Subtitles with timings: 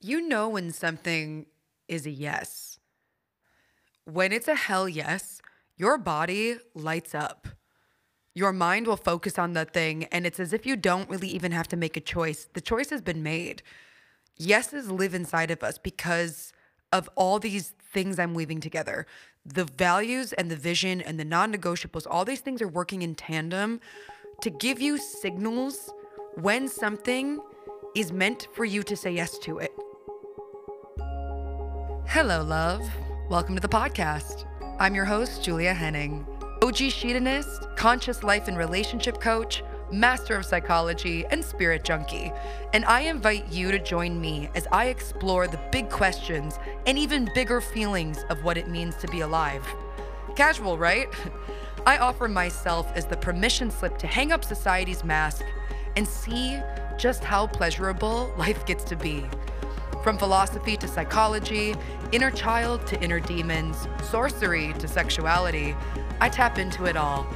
[0.00, 1.46] You know when something
[1.88, 2.78] is a yes.
[4.04, 5.42] When it's a hell yes,
[5.76, 7.48] your body lights up.
[8.34, 11.50] Your mind will focus on the thing, and it's as if you don't really even
[11.50, 12.48] have to make a choice.
[12.52, 13.62] The choice has been made.
[14.38, 16.52] Yeses live inside of us because
[16.92, 19.06] of all these things I'm weaving together.
[19.44, 23.16] The values and the vision and the non negotiables, all these things are working in
[23.16, 23.80] tandem
[24.42, 25.92] to give you signals
[26.36, 27.40] when something
[27.96, 29.67] is meant for you to say yes to it.
[32.20, 32.84] Hello, love.
[33.28, 34.44] Welcome to the podcast.
[34.80, 36.26] I'm your host, Julia Henning,
[36.64, 42.32] OG Shedonist, conscious life and relationship coach, master of psychology, and spirit junkie.
[42.72, 47.30] And I invite you to join me as I explore the big questions and even
[47.36, 49.64] bigger feelings of what it means to be alive.
[50.34, 51.06] Casual, right?
[51.86, 55.44] I offer myself as the permission slip to hang up society's mask
[55.94, 56.58] and see
[56.96, 59.24] just how pleasurable life gets to be.
[60.08, 61.74] From philosophy to psychology,
[62.12, 65.76] inner child to inner demons, sorcery to sexuality,
[66.18, 67.26] I tap into it all.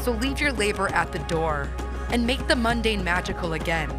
[0.00, 1.68] So leave your labor at the door
[2.10, 3.90] and make the mundane magical again.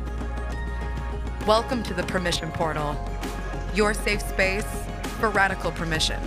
[1.46, 2.98] Welcome to the Permission Portal,
[3.76, 4.66] your safe space
[5.20, 6.20] for radical permission.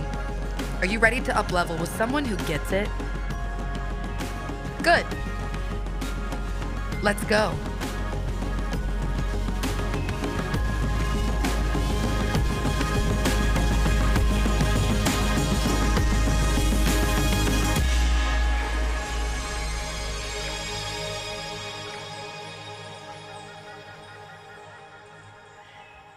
[0.79, 2.87] Are you ready to uplevel with someone who gets it?
[4.81, 5.05] Good.
[7.03, 7.53] Let's go.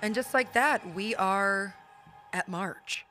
[0.01, 1.75] And just like that, we are
[2.33, 3.05] at March.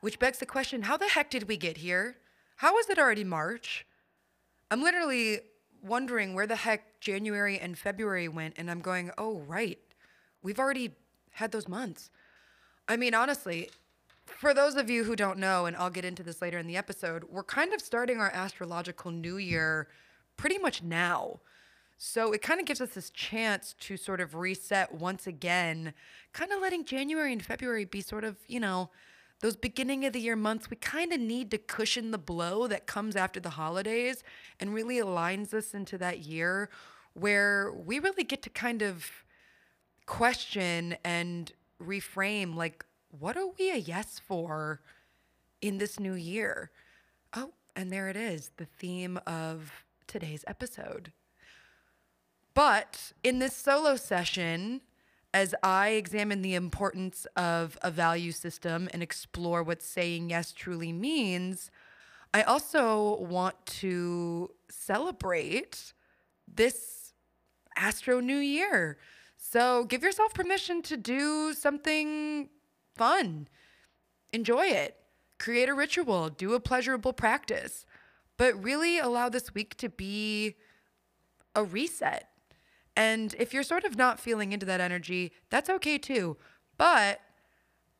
[0.00, 2.16] Which begs the question how the heck did we get here?
[2.56, 3.86] How is it already March?
[4.70, 5.40] I'm literally
[5.82, 9.78] wondering where the heck January and February went, and I'm going, oh, right.
[10.42, 10.92] We've already
[11.32, 12.10] had those months.
[12.88, 13.70] I mean, honestly,
[14.26, 16.76] for those of you who don't know, and I'll get into this later in the
[16.76, 19.88] episode, we're kind of starting our astrological new year
[20.36, 21.40] pretty much now.
[21.98, 25.94] So it kind of gives us this chance to sort of reset once again,
[26.32, 28.90] kind of letting January and February be sort of, you know,
[29.40, 30.70] those beginning of the year months.
[30.70, 34.22] We kind of need to cushion the blow that comes after the holidays
[34.60, 36.68] and really aligns us into that year
[37.14, 39.10] where we really get to kind of
[40.04, 41.52] question and
[41.82, 42.84] reframe like,
[43.18, 44.80] what are we a yes for
[45.62, 46.70] in this new year?
[47.34, 51.12] Oh, and there it is, the theme of today's episode.
[52.56, 54.80] But in this solo session,
[55.34, 60.90] as I examine the importance of a value system and explore what saying yes truly
[60.90, 61.70] means,
[62.32, 65.92] I also want to celebrate
[66.48, 67.12] this
[67.76, 68.96] Astro New Year.
[69.36, 72.48] So give yourself permission to do something
[72.94, 73.48] fun,
[74.32, 74.96] enjoy it,
[75.38, 77.84] create a ritual, do a pleasurable practice,
[78.38, 80.54] but really allow this week to be
[81.54, 82.30] a reset
[82.96, 86.38] and if you're sort of not feeling into that energy, that's okay too.
[86.78, 87.20] But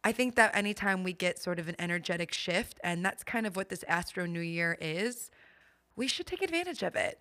[0.03, 3.57] I think that anytime we get sort of an energetic shift, and that's kind of
[3.57, 5.31] what this Astro New Year is,
[5.97, 7.19] we should take advantage of it.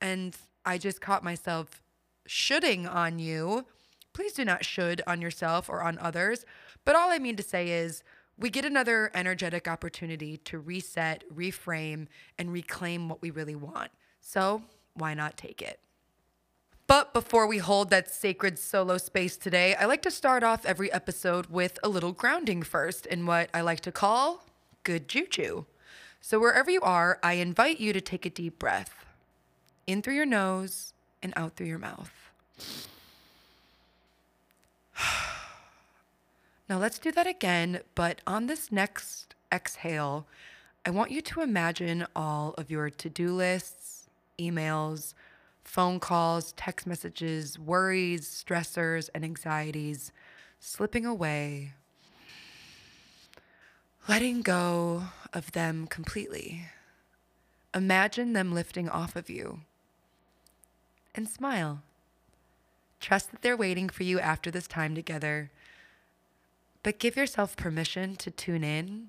[0.00, 1.82] And I just caught myself
[2.26, 3.66] shoulding on you.
[4.12, 6.44] Please do not should on yourself or on others.
[6.84, 8.02] But all I mean to say is,
[8.36, 12.06] we get another energetic opportunity to reset, reframe,
[12.38, 13.90] and reclaim what we really want.
[14.22, 14.62] So,
[14.94, 15.78] why not take it?
[16.90, 20.92] But before we hold that sacred solo space today, I like to start off every
[20.92, 24.42] episode with a little grounding first in what I like to call
[24.82, 25.66] good juju.
[26.20, 28.92] So, wherever you are, I invite you to take a deep breath
[29.86, 30.92] in through your nose
[31.22, 32.10] and out through your mouth.
[36.68, 40.26] Now, let's do that again, but on this next exhale,
[40.84, 44.08] I want you to imagine all of your to do lists,
[44.40, 45.14] emails,
[45.64, 50.12] phone calls, text messages, worries, stressors, and anxieties
[50.60, 51.72] slipping away,
[54.08, 56.66] letting go of them completely.
[57.74, 59.60] Imagine them lifting off of you
[61.14, 61.82] and smile.
[63.00, 65.50] Trust that they're waiting for you after this time together,
[66.82, 69.08] but give yourself permission to tune in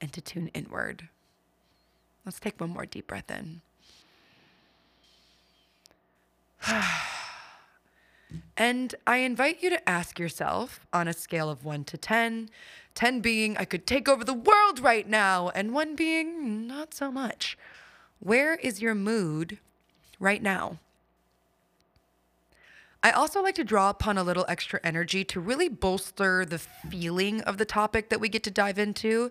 [0.00, 1.08] and to tune inward.
[2.26, 3.62] Let's take one more deep breath in.
[8.56, 12.48] and I invite you to ask yourself on a scale of 1 to 10,
[12.94, 17.10] 10 being I could take over the world right now, and 1 being not so
[17.10, 17.58] much.
[18.20, 19.58] Where is your mood
[20.18, 20.78] right now?
[23.02, 27.42] I also like to draw upon a little extra energy to really bolster the feeling
[27.42, 29.30] of the topic that we get to dive into.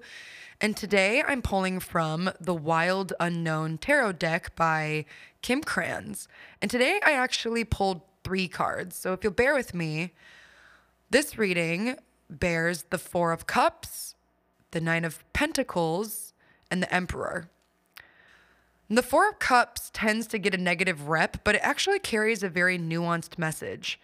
[0.64, 5.04] And today I'm pulling from the Wild Unknown Tarot deck by
[5.42, 6.28] Kim Krans.
[6.62, 8.96] And today I actually pulled three cards.
[8.96, 10.14] So if you'll bear with me,
[11.10, 11.98] this reading
[12.30, 14.16] bears the Four of Cups,
[14.72, 16.34] the Nine of Pentacles,
[16.72, 17.50] and the Emperor.
[18.90, 22.48] The Four of Cups tends to get a negative rep, but it actually carries a
[22.48, 24.00] very nuanced message.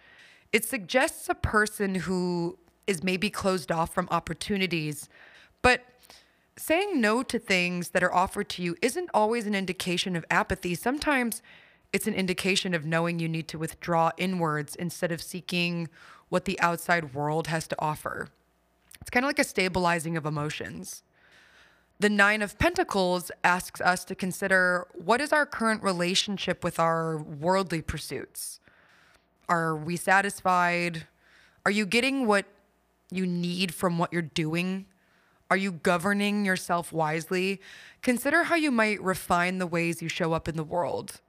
[0.52, 5.08] It suggests a person who is maybe closed off from opportunities,
[5.62, 5.84] but
[6.56, 10.74] saying no to things that are offered to you isn't always an indication of apathy.
[10.74, 11.42] Sometimes
[11.92, 15.88] it's an indication of knowing you need to withdraw inwards instead of seeking
[16.28, 18.28] what the outside world has to offer.
[19.00, 21.02] It's kind of like a stabilizing of emotions.
[21.98, 27.18] The Nine of Pentacles asks us to consider what is our current relationship with our
[27.18, 28.60] worldly pursuits?
[29.48, 31.06] Are we satisfied?
[31.66, 32.46] Are you getting what
[33.10, 34.86] you need from what you're doing?
[35.50, 37.60] Are you governing yourself wisely?
[38.02, 41.20] Consider how you might refine the ways you show up in the world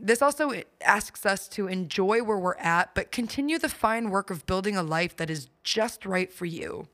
[0.00, 4.46] this also asks us to enjoy where we're at, but continue the fine work of
[4.46, 6.88] building a life that is just right for you.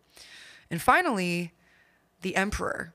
[0.70, 1.52] And finally,
[2.22, 2.94] the Emperor.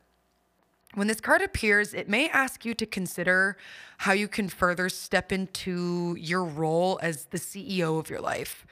[0.95, 3.57] When this card appears, it may ask you to consider
[3.99, 8.65] how you can further step into your role as the CEO of your life.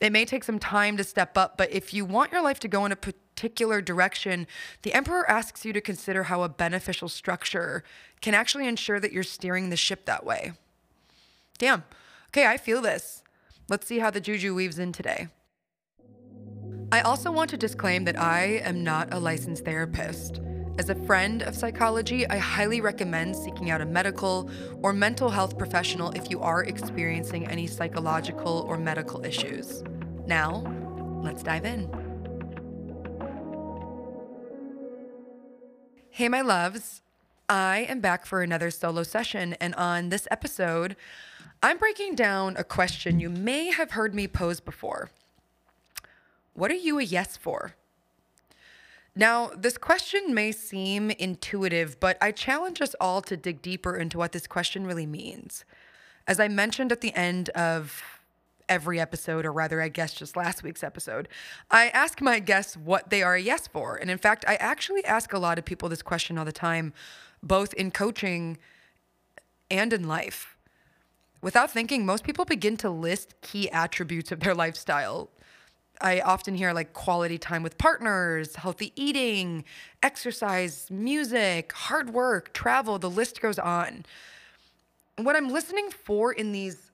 [0.00, 2.68] It may take some time to step up, but if you want your life to
[2.68, 2.96] go in a
[3.38, 4.48] particular direction,
[4.82, 7.84] the Emperor asks you to consider how a beneficial structure
[8.20, 10.54] can actually ensure that you're steering the ship that way.
[11.56, 11.84] Damn.
[12.30, 13.22] Okay, I feel this.
[13.68, 15.28] Let's see how the juju weaves in today.
[16.90, 20.40] I also want to disclaim that I am not a licensed therapist.
[20.76, 24.50] As a friend of psychology, I highly recommend seeking out a medical
[24.82, 29.84] or mental health professional if you are experiencing any psychological or medical issues.
[30.26, 30.64] Now,
[31.22, 31.97] let's dive in.
[36.10, 37.02] Hey, my loves.
[37.48, 40.96] I am back for another solo session, and on this episode,
[41.62, 45.10] I'm breaking down a question you may have heard me pose before.
[46.54, 47.76] What are you a yes for?
[49.14, 54.18] Now, this question may seem intuitive, but I challenge us all to dig deeper into
[54.18, 55.64] what this question really means.
[56.26, 58.02] As I mentioned at the end of
[58.68, 61.28] every episode, or rather, I guess just last week's episode,
[61.70, 63.96] I ask my guests what they are a yes for.
[63.96, 66.92] And in fact, I actually ask a lot of people this question all the time,
[67.42, 68.58] both in coaching
[69.70, 70.56] and in life.
[71.40, 75.30] Without thinking, most people begin to list key attributes of their lifestyle
[76.00, 79.64] I often hear like quality time with partners, healthy eating,
[80.02, 84.04] exercise, music, hard work, travel, the list goes on.
[85.16, 86.90] What I'm listening for in these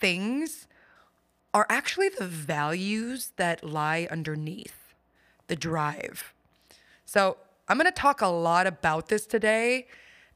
[0.00, 0.66] things
[1.54, 4.94] are actually the values that lie underneath
[5.46, 6.34] the drive.
[7.04, 9.86] So, I'm going to talk a lot about this today.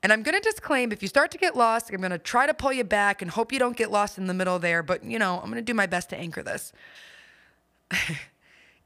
[0.02, 2.46] And I'm going to disclaim if you start to get lost, I'm going to try
[2.46, 4.82] to pull you back and hope you don't get lost in the middle there.
[4.82, 6.72] But, you know, I'm going to do my best to anchor this.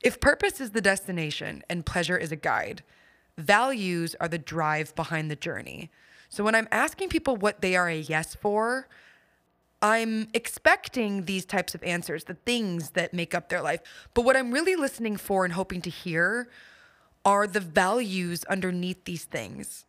[0.03, 2.83] if purpose is the destination and pleasure is a guide,
[3.39, 5.91] values are the drive behind the journey.
[6.29, 8.89] So when I'm asking people what they are a yes for,
[9.83, 13.81] I'm expecting these types of answers, the things that make up their life.
[14.15, 16.49] But what I'm really listening for and hoping to hear
[17.25, 19.85] are the values underneath these things.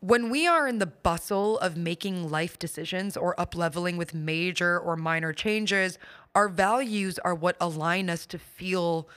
[0.00, 4.76] When we are in the bustle of making life decisions or up leveling with major
[4.80, 5.96] or minor changes,
[6.34, 9.08] our values are what align us to feel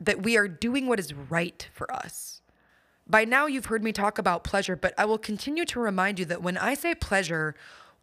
[0.00, 2.40] that we are doing what is right for us.
[3.06, 6.24] By now, you've heard me talk about pleasure, but I will continue to remind you
[6.26, 7.54] that when I say pleasure,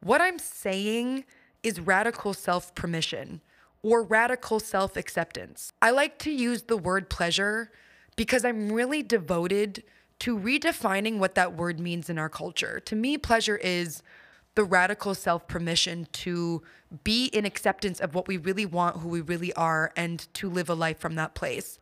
[0.05, 1.25] what I'm saying
[1.63, 3.41] is radical self permission
[3.81, 5.73] or radical self acceptance.
[5.81, 7.71] I like to use the word pleasure
[8.15, 9.83] because I'm really devoted
[10.19, 12.79] to redefining what that word means in our culture.
[12.81, 14.03] To me, pleasure is
[14.53, 16.61] the radical self permission to
[17.03, 20.69] be in acceptance of what we really want, who we really are, and to live
[20.69, 21.79] a life from that place.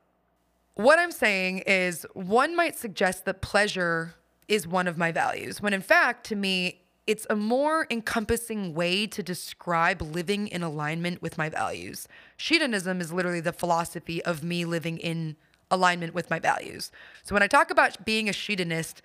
[0.76, 4.16] What I'm saying is, one might suggest that pleasure
[4.48, 9.08] is one of my values, when in fact, to me, it's a more encompassing way
[9.08, 12.08] to describe living in alignment with my values.
[12.38, 15.36] Shedonism is literally the philosophy of me living in
[15.70, 16.92] alignment with my values.
[17.24, 19.02] So when I talk about being a Shedonist,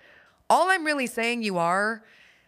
[0.49, 2.03] all I'm really saying you are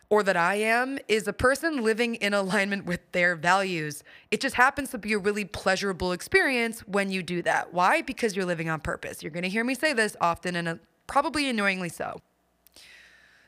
[0.10, 4.04] or that I am is a person living in alignment with their values.
[4.30, 7.74] It just happens to be a really pleasurable experience when you do that.
[7.74, 8.02] Why?
[8.02, 9.24] Because you're living on purpose.
[9.24, 10.76] You're to hear me say this often and uh,
[11.08, 12.22] probably annoyingly so.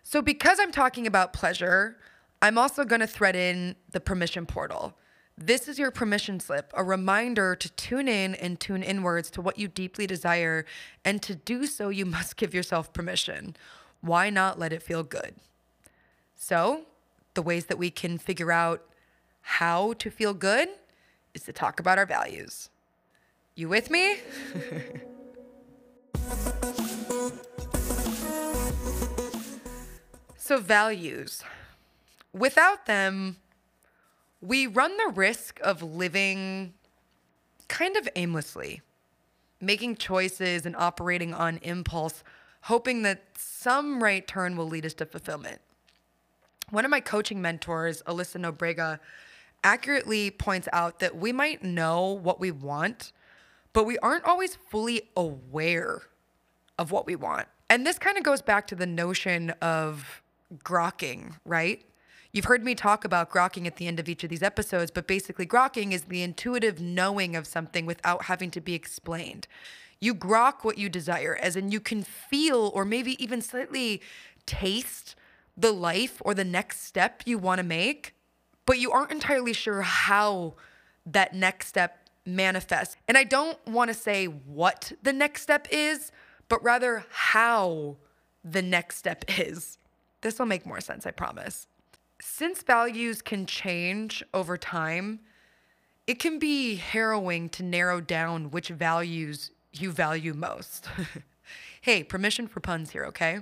[0.04, 1.98] So, because I'm talking about pleasure,
[2.42, 4.98] I'm also going to thread in the permission portal.
[5.38, 9.58] This is your permission slip, a reminder to tune in and tune inwards to what
[9.58, 10.66] you deeply desire.
[11.04, 13.56] And to do so, you must give yourself permission.
[14.02, 15.36] Why not let it feel good?
[16.36, 16.82] So,
[17.34, 18.84] the ways that we can figure out
[19.42, 20.68] how to feel good
[21.34, 22.70] is to talk about our values.
[23.56, 24.18] You with me?
[30.44, 31.42] so, values.
[32.34, 33.38] Without them,
[34.42, 36.74] we run the risk of living
[37.70, 38.82] kind of aimlessly,
[39.62, 42.26] making choices and operating on impulse,
[42.64, 45.62] hoping that some right turn will lead us to fulfillment.
[46.72, 49.00] One of my coaching mentors, Alyssa Nobriga,
[49.64, 53.14] accurately points out that we might know what we want,
[53.72, 56.02] but we aren't always fully aware
[56.78, 57.48] of what we want.
[57.70, 60.22] And this kind of goes back to the notion of
[60.64, 61.84] grokking, right?
[62.32, 65.06] You've heard me talk about grokking at the end of each of these episodes, but
[65.06, 69.48] basically, grokking is the intuitive knowing of something without having to be explained.
[70.00, 74.02] You grok what you desire, as in you can feel or maybe even slightly
[74.46, 75.16] taste
[75.56, 78.16] the life or the next step you want to make,
[78.66, 80.56] but you aren't entirely sure how
[81.06, 82.96] that next step manifests.
[83.08, 86.12] And I don't want to say what the next step is,
[86.50, 87.98] but rather how
[88.44, 89.78] the next step is.
[90.24, 91.68] This will make more sense, I promise
[92.24, 95.20] since values can change over time,
[96.08, 100.88] it can be harrowing to narrow down which values you value most.
[101.82, 103.40] hey, permission for puns here, okay?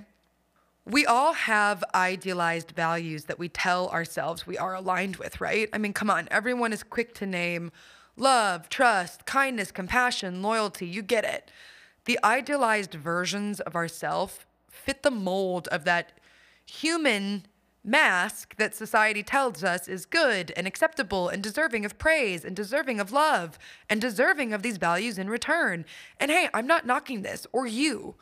[0.84, 5.68] We all have idealized values that we tell ourselves we are aligned with, right?
[5.72, 7.70] I mean, come on, everyone is quick to name
[8.16, 10.86] love, trust, kindness, compassion, loyalty.
[10.86, 11.50] You get it.
[12.04, 16.12] The idealized versions of ourself fit the mold of that
[16.66, 17.44] human
[17.84, 23.00] mask that society tells us is good and acceptable and deserving of praise and deserving
[23.00, 23.58] of love
[23.90, 25.84] and deserving of these values in return.
[26.20, 28.14] And hey, I'm not knocking this or you.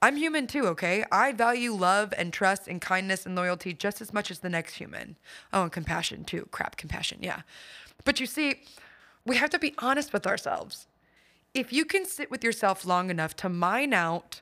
[0.00, 1.04] I'm human too, okay?
[1.10, 4.74] I value love and trust and kindness and loyalty just as much as the next
[4.74, 5.16] human.
[5.52, 6.48] Oh, and compassion too.
[6.50, 7.42] Crap, compassion, yeah.
[8.04, 8.62] But you see,
[9.26, 10.86] we have to be honest with ourselves.
[11.52, 14.40] If you can sit with yourself long enough to mine out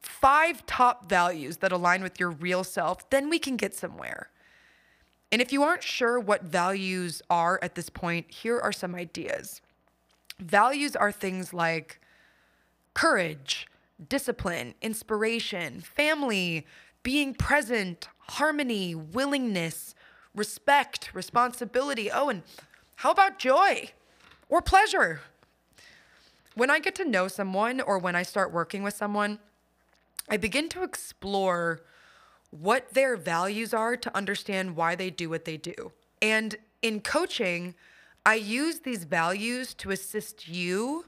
[0.00, 4.30] five top values that align with your real self, then we can get somewhere.
[5.32, 9.60] And if you aren't sure what values are at this point, here are some ideas.
[10.38, 12.00] Values are things like
[12.94, 13.68] courage,
[14.08, 16.66] discipline, inspiration, family,
[17.02, 19.94] being present, harmony, willingness,
[20.34, 22.10] respect, responsibility.
[22.10, 22.42] Oh, and
[22.96, 23.90] how about joy
[24.48, 25.20] or pleasure?
[26.54, 29.38] When I get to know someone or when I start working with someone,
[30.30, 31.82] I begin to explore
[32.50, 35.92] what their values are to understand why they do what they do.
[36.22, 37.74] And in coaching,
[38.24, 41.04] I use these values to assist you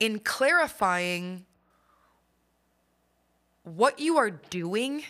[0.00, 1.44] in clarifying
[3.64, 5.04] what you are doing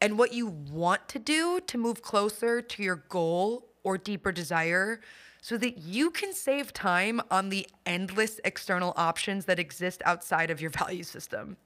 [0.00, 5.00] and what you want to do to move closer to your goal or deeper desire
[5.40, 10.60] so that you can save time on the endless external options that exist outside of
[10.60, 11.56] your value system.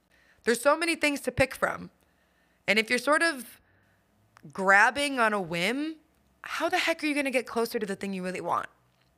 [0.47, 1.91] There's so many things to pick from.
[2.69, 3.61] And if you're sort of
[4.53, 5.97] grabbing on a whim,
[6.43, 8.69] how the heck are you going to get closer to the thing you really want?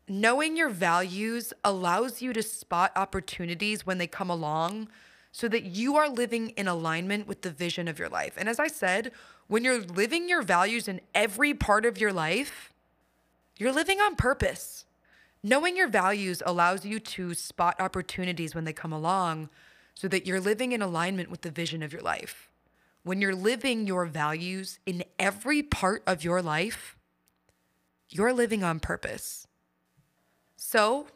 [0.08, 4.88] Knowing your values allows you to spot opportunities when they come along
[5.30, 8.32] so that you are living in alignment with the vision of your life.
[8.38, 9.12] And as I said,
[9.48, 12.72] when you're living your values in every part of your life,
[13.58, 14.86] you're living on purpose.
[15.42, 19.50] Knowing your values allows you to spot opportunities when they come along
[19.98, 22.48] so that you're living in alignment with the vision of your life.
[23.02, 26.96] When you're living your values in every part of your life,
[28.08, 29.48] you're living on purpose.
[30.56, 31.08] So,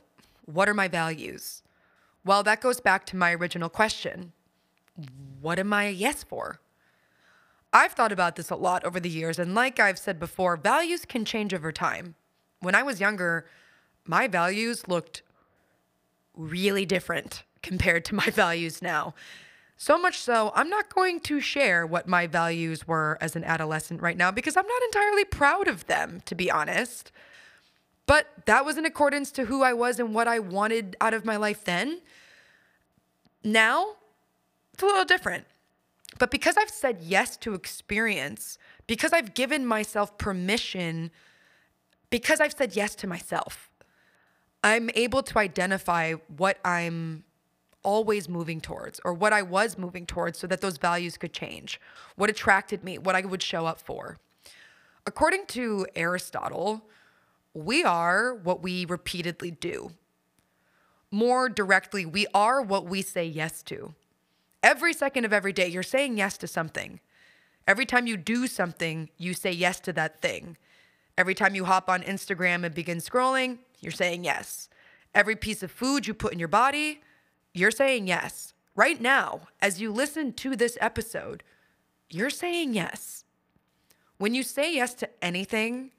[0.47, 1.63] what are my values?
[2.25, 4.33] Well, that goes back to my original question
[5.41, 6.61] What am I a yes for?
[7.73, 11.05] I've thought about this a lot over the years, and like I've said before, values
[11.05, 12.17] can change over time.
[12.59, 13.47] When I was younger,
[14.09, 15.23] my values looked
[16.35, 19.15] really different compared to my values now.
[19.77, 24.01] So much so, I'm not going to share what my values were as an adolescent
[24.01, 27.11] right now because I'm not entirely proud of them, to be honest.
[28.07, 31.25] But that was in accordance to who I was and what I wanted out of
[31.25, 32.01] my life then.
[33.43, 33.97] Now,
[34.73, 35.47] it's a little different.
[36.19, 41.11] But because I've said yes to experience, because I've given myself permission,
[42.11, 43.71] because I've said yes to myself,
[44.63, 47.25] I'm able to identify what I'm
[47.83, 51.81] always moving towards or what I was moving towards so that those values could change,
[52.17, 54.19] what attracted me, what I would show up for.
[55.07, 56.83] According to Aristotle,
[57.55, 59.93] we are what we repeatedly do.
[61.11, 63.95] More directly, we are what we say yes to.
[64.63, 67.01] Every second of every day, you're saying yes to something.
[67.67, 70.57] Every time you do something, you say yes to that thing.
[71.19, 74.69] Every time you hop on Instagram and begin scrolling, you're saying yes.
[75.15, 77.01] Every piece of food you put in your body,
[77.55, 78.53] you're saying yes.
[78.75, 81.43] Right now, as you listen to this episode,
[82.09, 83.25] you're saying yes.
[84.19, 85.91] When you say yes to anything,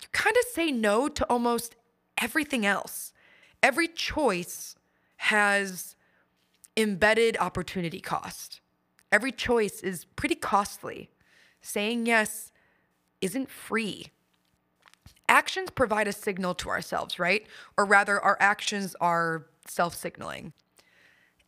[0.00, 1.74] you kind of say no to almost
[2.20, 3.12] everything else.
[3.62, 4.76] Every choice
[5.16, 5.96] has
[6.76, 8.60] embedded opportunity cost.
[9.10, 11.10] Every choice is pretty costly.
[11.60, 12.52] Saying yes
[13.20, 14.08] isn't free.
[15.28, 17.46] Actions provide a signal to ourselves, right?
[17.78, 20.52] Or rather, our actions are self signaling.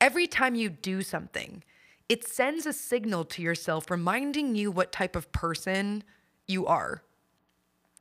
[0.00, 1.62] Every time you do something,
[2.08, 6.04] it sends a signal to yourself reminding you what type of person
[6.46, 7.02] you are.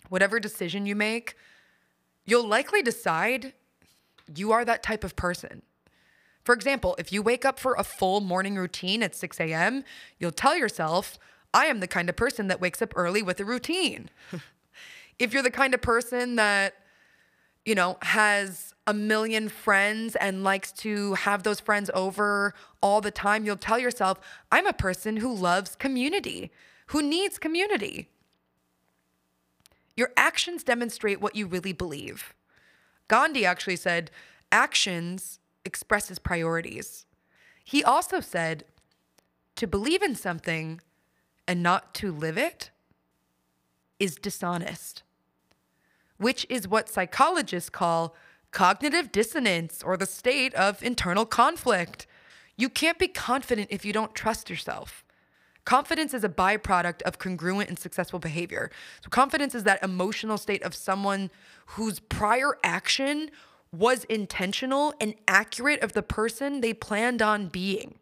[0.10, 1.36] Whatever decision you make,
[2.26, 3.54] you'll likely decide
[4.34, 5.62] you are that type of person.
[6.44, 9.84] For example, if you wake up for a full morning routine at 6 a.m.,
[10.20, 11.18] you'll tell yourself,
[11.54, 14.12] I am the kind of person that wakes up early with a routine.
[15.20, 16.76] if you're the kind of person that,
[17.66, 23.12] you know, has a million friends and likes to have those friends over all the
[23.12, 24.20] time, you'll tell yourself,
[24.52, 26.52] I'm a person who loves community,
[26.88, 28.10] who needs community.
[29.98, 32.36] Your actions demonstrate what you really believe.
[33.08, 34.12] Gandhi actually said,
[34.52, 37.06] actions expresses priorities.
[37.64, 38.66] He also said
[39.56, 40.82] to believe in something
[41.48, 42.70] and not to live it
[44.00, 45.04] is dishonest,
[46.18, 48.16] which is what psychologists call
[48.56, 52.08] cognitive dissonance or the state of internal conflict.
[52.56, 55.04] You can't be confident if you don't trust yourself.
[55.66, 58.72] Confidence is a byproduct of congruent and successful behavior.
[59.04, 61.32] So, confidence is that emotional state of someone
[61.76, 63.30] whose prior action
[63.74, 67.96] was intentional and accurate of the person they planned on being.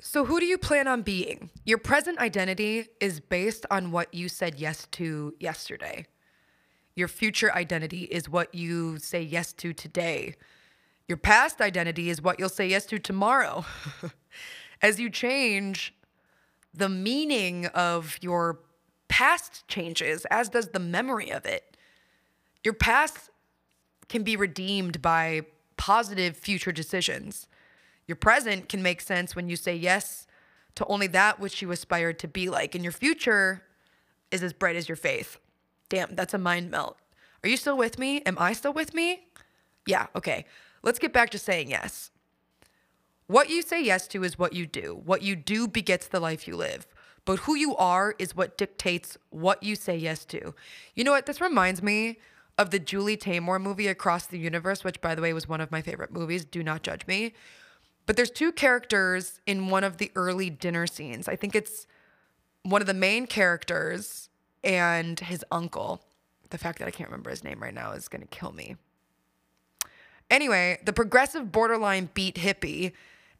[0.00, 1.50] So, who do you plan on being?
[1.64, 6.06] Your present identity is based on what you said yes to yesterday.
[6.96, 10.34] Your future identity is what you say yes to today.
[11.06, 13.64] Your past identity is what you'll say yes to tomorrow.
[14.82, 15.94] As you change,
[16.74, 18.60] the meaning of your
[19.08, 21.76] past changes, as does the memory of it.
[22.64, 23.30] Your past
[24.08, 25.42] can be redeemed by
[25.76, 27.48] positive future decisions.
[28.06, 30.26] Your present can make sense when you say yes
[30.74, 33.62] to only that which you aspire to be like, and your future
[34.30, 35.38] is as bright as your faith.
[35.88, 36.96] Damn, that's a mind melt.
[37.44, 38.22] Are you still with me?
[38.22, 39.26] Am I still with me?
[39.86, 40.44] Yeah, okay.
[40.82, 42.10] Let's get back to saying yes.
[43.28, 45.00] What you say yes to is what you do.
[45.04, 46.86] What you do begets the life you live.
[47.24, 50.54] But who you are is what dictates what you say yes to.
[50.94, 51.26] You know what?
[51.26, 52.18] This reminds me
[52.56, 55.72] of the Julie Taymor movie Across the Universe, which, by the way, was one of
[55.72, 56.44] my favorite movies.
[56.44, 57.34] Do not judge me.
[58.06, 61.26] But there's two characters in one of the early dinner scenes.
[61.26, 61.86] I think it's
[62.62, 64.25] one of the main characters
[64.66, 66.02] and his uncle.
[66.50, 68.76] The fact that I can't remember his name right now is going to kill me.
[70.30, 72.92] Anyway, the progressive borderline beat hippie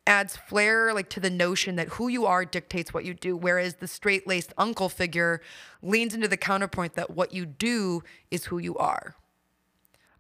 [0.06, 3.74] adds flair like to the notion that who you are dictates what you do whereas
[3.76, 5.40] the straight-laced uncle figure
[5.82, 9.16] leans into the counterpoint that what you do is who you are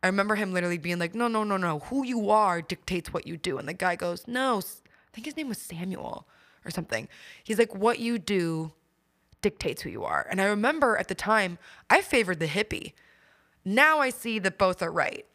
[0.02, 3.28] i remember him literally being like no no no no who you are dictates what
[3.28, 6.26] you do and the guy goes no i think his name was samuel
[6.64, 7.06] or something
[7.44, 8.72] he's like what you do
[9.46, 12.92] dictates who you are and i remember at the time i favored the hippie
[13.64, 15.26] now i see that both are right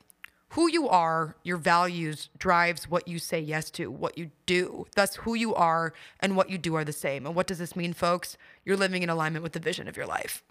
[0.51, 4.85] who you are, your values drives what you say yes to, what you do.
[4.97, 7.25] Thus, who you are and what you do are the same.
[7.25, 8.37] And what does this mean, folks?
[8.65, 10.43] You're living in alignment with the vision of your life.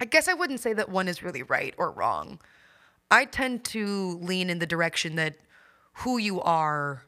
[0.00, 2.40] I guess I wouldn't say that one is really right or wrong.
[3.12, 5.36] I tend to lean in the direction that
[5.98, 7.04] who you are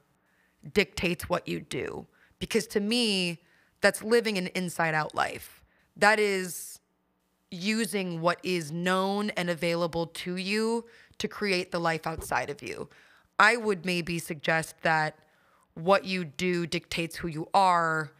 [0.73, 2.07] dictates what you do.
[2.39, 3.41] Because to me,
[3.81, 5.64] that's living an inside out life.
[5.97, 6.81] That is
[7.51, 10.85] using what is known and available to you
[11.19, 12.89] to create the life outside of you.
[13.39, 15.17] I would maybe suggest that
[15.75, 18.13] what you do dictates who you are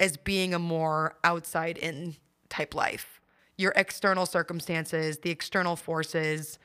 [0.00, 2.16] as being a more outside in
[2.48, 3.20] type life.
[3.56, 6.58] Your external circumstances, the external forces,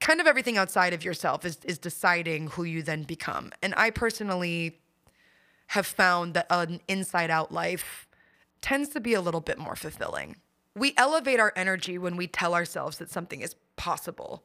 [0.00, 3.52] kind of everything outside of yourself is, is deciding who you then become.
[3.62, 4.78] And I personally
[5.68, 8.03] have found that an inside out life
[8.64, 10.36] tends to be a little bit more fulfilling.
[10.74, 14.42] We elevate our energy when we tell ourselves that something is possible.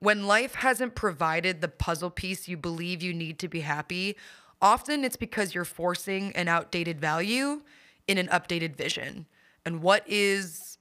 [0.00, 4.16] When life hasn't provided the puzzle piece you believe you need to be happy,
[4.60, 7.62] often it's because you're forcing an outdated value
[8.08, 9.26] in an updated vision.
[9.64, 10.78] And what is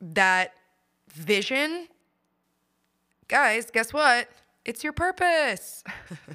[0.00, 0.54] that
[1.12, 1.88] vision,
[3.28, 4.30] guys, guess what?
[4.64, 5.84] It's your purpose.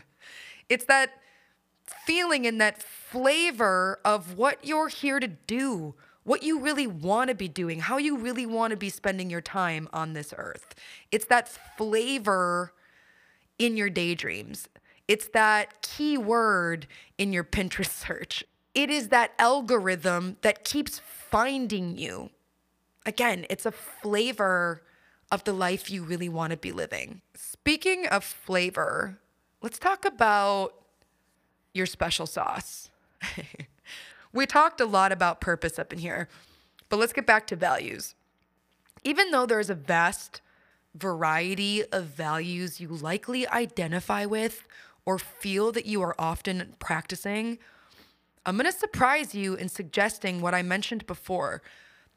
[0.70, 1.21] it's that
[2.06, 7.36] feeling and that flavor of what you're here to do, what you really want to
[7.36, 10.76] be doing, how you really want to be spending your time on this earth.
[11.12, 12.74] It's that flavor
[13.58, 14.68] in your daydreams.
[15.08, 18.44] It's that key word in your Pinterest search.
[18.74, 22.30] It is that algorithm that keeps finding you.
[23.06, 24.84] Again, it's a flavor
[25.32, 27.22] of the life you really want to be living.
[27.36, 29.20] Speaking of flavor,
[29.62, 30.74] let's talk about
[31.74, 32.90] your special sauce.
[34.34, 36.28] we talked a lot about purpose up in here,
[36.90, 38.16] but let's get back to values.
[39.04, 40.42] Even though there's a vast
[40.96, 44.68] variety of values you likely identify with
[45.06, 47.58] or feel that you are often practicing,
[48.46, 51.62] I'm going to surprise you in suggesting what I mentioned before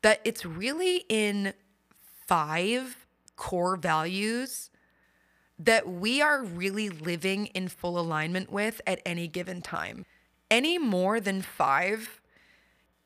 [0.03, 1.55] that it's really in
[2.27, 4.71] five core values
[5.59, 10.05] that we are really living in full alignment with at any given time.
[10.51, 12.21] Any more than five,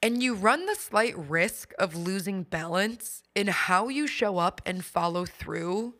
[0.02, 4.84] and you run the slight risk of losing balance in how you show up and
[4.84, 5.94] follow through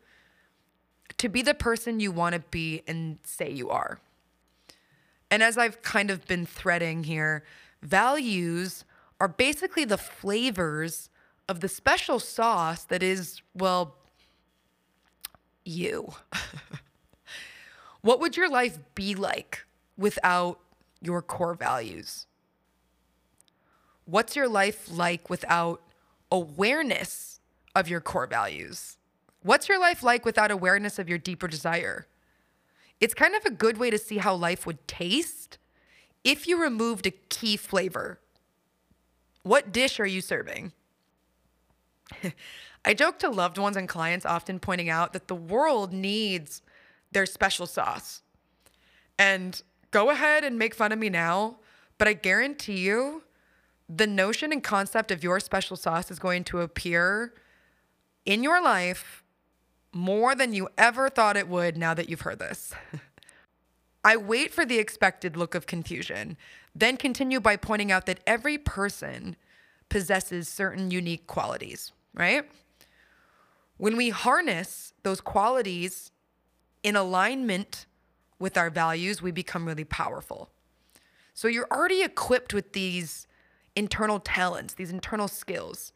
[1.17, 3.99] to be the person you want to be and say you are.
[5.29, 7.43] And as I've kind of been threading here,
[7.81, 8.85] values
[9.19, 11.09] are basically the flavors
[11.47, 13.95] of the special sauce that is, well,
[15.69, 16.13] you.
[18.01, 19.65] what would your life be like
[19.97, 20.59] without
[21.01, 22.25] your core values?
[24.05, 25.81] What's your life like without
[26.31, 27.39] awareness
[27.75, 28.97] of your core values?
[29.43, 32.07] What's your life like without awareness of your deeper desire?
[32.99, 35.57] It's kind of a good way to see how life would taste
[36.23, 38.19] if you removed a key flavor.
[39.43, 40.73] What dish are you serving?
[42.89, 46.63] I joke to loved ones and clients, often pointing out that the world needs
[47.11, 48.23] their special sauce.
[49.19, 51.57] And go ahead and make fun of me now,
[51.99, 53.21] but I guarantee you
[53.87, 57.35] the notion and concept of your special sauce is going to appear
[58.25, 59.23] in your life
[59.93, 62.73] more than you ever thought it would now that you've heard this.
[64.03, 66.37] I wait for the expected look of confusion,
[66.73, 69.35] then continue by pointing out that every person
[69.89, 72.49] possesses certain unique qualities, right?
[73.79, 76.11] When we harness those qualities
[76.83, 77.85] in alignment
[78.37, 80.49] with our values, we become really powerful.
[81.33, 83.25] So you're already equipped with these
[83.77, 85.93] internal talents, these internal skills.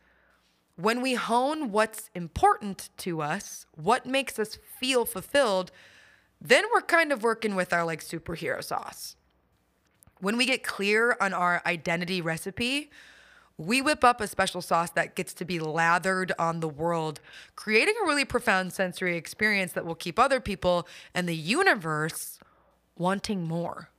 [0.78, 5.70] When we hone what's important to us, what makes us feel fulfilled,
[6.40, 9.18] then we're kind of working with our like superhero sauce.
[10.22, 12.92] When we get clear on our identity recipe,
[13.58, 17.20] we whip up a special sauce that gets to be lathered on the world,
[17.56, 22.40] creating a really profound sensory experience that will keep other people and the universe
[22.98, 23.90] wanting more.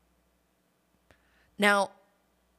[1.59, 1.91] Now,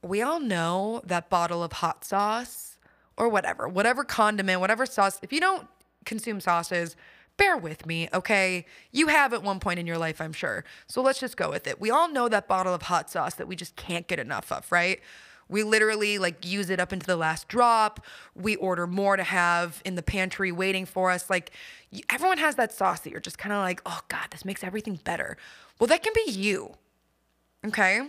[0.01, 2.77] we all know that bottle of hot sauce
[3.17, 5.67] or whatever, whatever condiment, whatever sauce, if you don't
[6.05, 6.95] consume sauces,
[7.37, 8.65] bear with me, okay?
[8.91, 10.63] You have at one point in your life, I'm sure.
[10.87, 11.81] So let's just go with it.
[11.81, 14.71] We all know that bottle of hot sauce that we just can't get enough of,
[14.71, 15.01] right?
[15.47, 18.03] We literally like use it up into the last drop.
[18.35, 21.29] We order more to have in the pantry waiting for us.
[21.29, 21.51] Like
[22.09, 24.99] everyone has that sauce that you're just kind of like, oh God, this makes everything
[25.03, 25.37] better.
[25.79, 26.75] Well, that can be you.
[27.65, 28.07] Okay?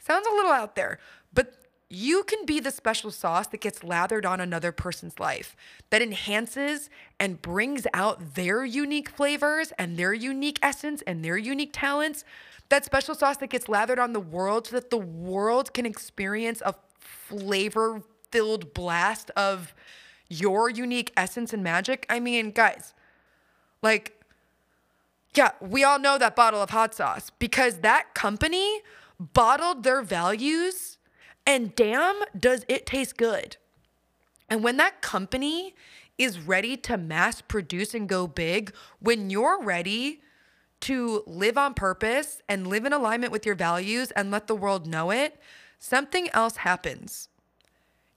[0.00, 0.98] Sounds a little out there,
[1.34, 1.54] but
[1.90, 5.56] you can be the special sauce that gets lathered on another person's life,
[5.90, 11.70] that enhances and brings out their unique flavors and their unique essence and their unique
[11.72, 12.24] talents
[12.68, 16.62] that special sauce that gets lathered on the world so that the world can experience
[16.64, 19.74] a flavor filled blast of
[20.28, 22.04] your unique essence and magic.
[22.10, 22.92] I mean, guys,
[23.82, 24.22] like,
[25.34, 28.82] yeah, we all know that bottle of hot sauce because that company
[29.18, 30.98] bottled their values
[31.46, 33.56] and damn, does it taste good.
[34.50, 35.74] And when that company
[36.18, 40.20] is ready to mass produce and go big, when you're ready
[40.80, 44.86] to live on purpose and live in alignment with your values and let the world
[44.86, 45.40] know it,
[45.78, 47.28] something else happens.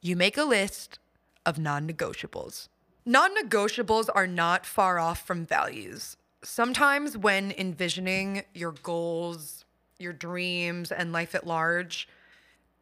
[0.02, 1.00] You make a list
[1.46, 2.68] of non negotiables.
[3.06, 6.18] Non negotiables are not far off from values.
[6.44, 9.66] Sometimes, when envisioning your goals,
[10.00, 12.08] your dreams, and life at large,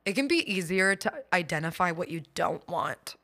[0.05, 3.15] it can be easier to identify what you don't want.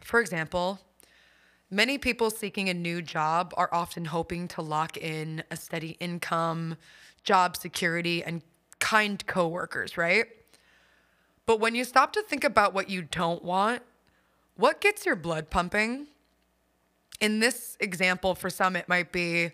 [0.00, 0.80] For example,
[1.72, 6.76] Many people seeking a new job are often hoping to lock in a steady income,
[7.24, 8.42] job security, and
[8.78, 10.26] kind coworkers, right?
[11.46, 13.80] But when you stop to think about what you don't want,
[14.54, 16.08] what gets your blood pumping?
[17.22, 19.52] In this example, for some, it might be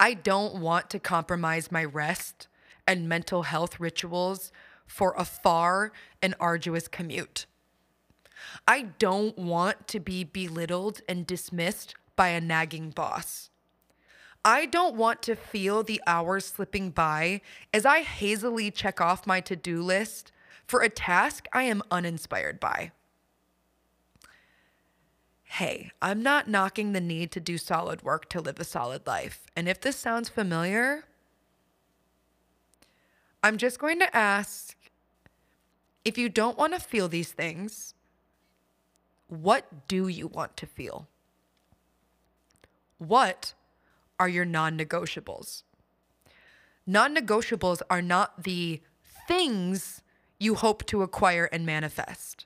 [0.00, 2.48] I don't want to compromise my rest
[2.88, 4.50] and mental health rituals
[4.84, 7.46] for a far and arduous commute.
[8.66, 13.50] I don't want to be belittled and dismissed by a nagging boss.
[14.44, 19.40] I don't want to feel the hours slipping by as I hazily check off my
[19.42, 20.32] to do list
[20.66, 22.90] for a task I am uninspired by.
[25.44, 29.46] Hey, I'm not knocking the need to do solid work to live a solid life.
[29.54, 31.04] And if this sounds familiar,
[33.42, 34.76] I'm just going to ask
[36.04, 37.94] if you don't want to feel these things,
[39.32, 41.08] what do you want to feel?
[42.98, 43.54] What
[44.20, 45.62] are your non negotiables?
[46.86, 48.82] Non negotiables are not the
[49.26, 50.02] things
[50.38, 52.44] you hope to acquire and manifest,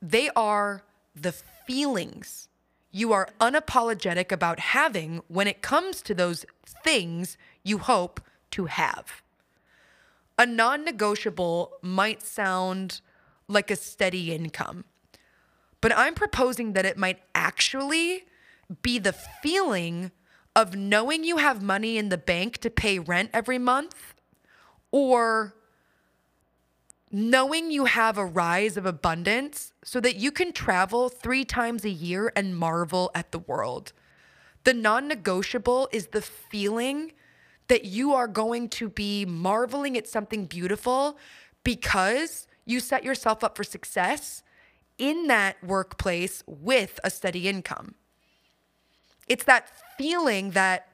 [0.00, 0.82] they are
[1.14, 2.48] the feelings
[2.90, 6.46] you are unapologetic about having when it comes to those
[6.82, 8.20] things you hope
[8.52, 9.22] to have.
[10.38, 13.02] A non negotiable might sound
[13.46, 14.84] like a steady income,
[15.80, 18.24] but I'm proposing that it might actually
[18.82, 20.10] be the feeling
[20.54, 24.14] of knowing you have money in the bank to pay rent every month
[24.90, 25.54] or
[27.10, 31.90] knowing you have a rise of abundance so that you can travel three times a
[31.90, 33.92] year and marvel at the world.
[34.64, 37.12] The non negotiable is the feeling
[37.68, 41.18] that you are going to be marveling at something beautiful
[41.64, 44.42] because you set yourself up for success
[44.98, 47.94] in that workplace with a steady income.
[49.28, 50.88] It's that feeling that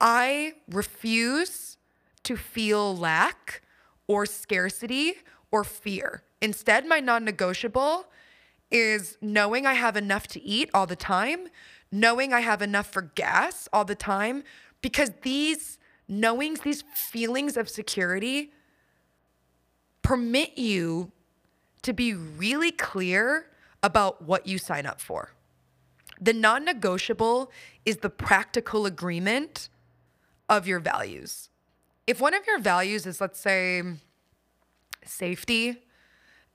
[0.00, 1.76] I refuse
[2.22, 3.62] to feel lack
[4.06, 5.14] or scarcity
[5.50, 6.22] or fear.
[6.40, 8.06] Instead, my non negotiable
[8.70, 11.48] is knowing I have enough to eat all the time,
[11.90, 14.44] knowing I have enough for gas all the time,
[14.80, 18.52] because these knowings, these feelings of security
[20.02, 21.12] permit you
[21.82, 23.46] to be really clear
[23.82, 25.32] about what you sign up for.
[26.20, 27.50] The non negotiable
[27.84, 29.68] is the practical agreement
[30.48, 31.50] of your values
[32.10, 33.84] if one of your values is, let's say,
[35.04, 35.76] safety,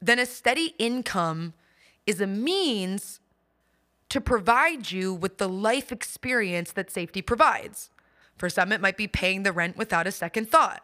[0.01, 1.53] then a steady income
[2.05, 3.21] is a means
[4.09, 7.89] to provide you with the life experience that safety provides.
[8.37, 10.83] For some, it might be paying the rent without a second thought.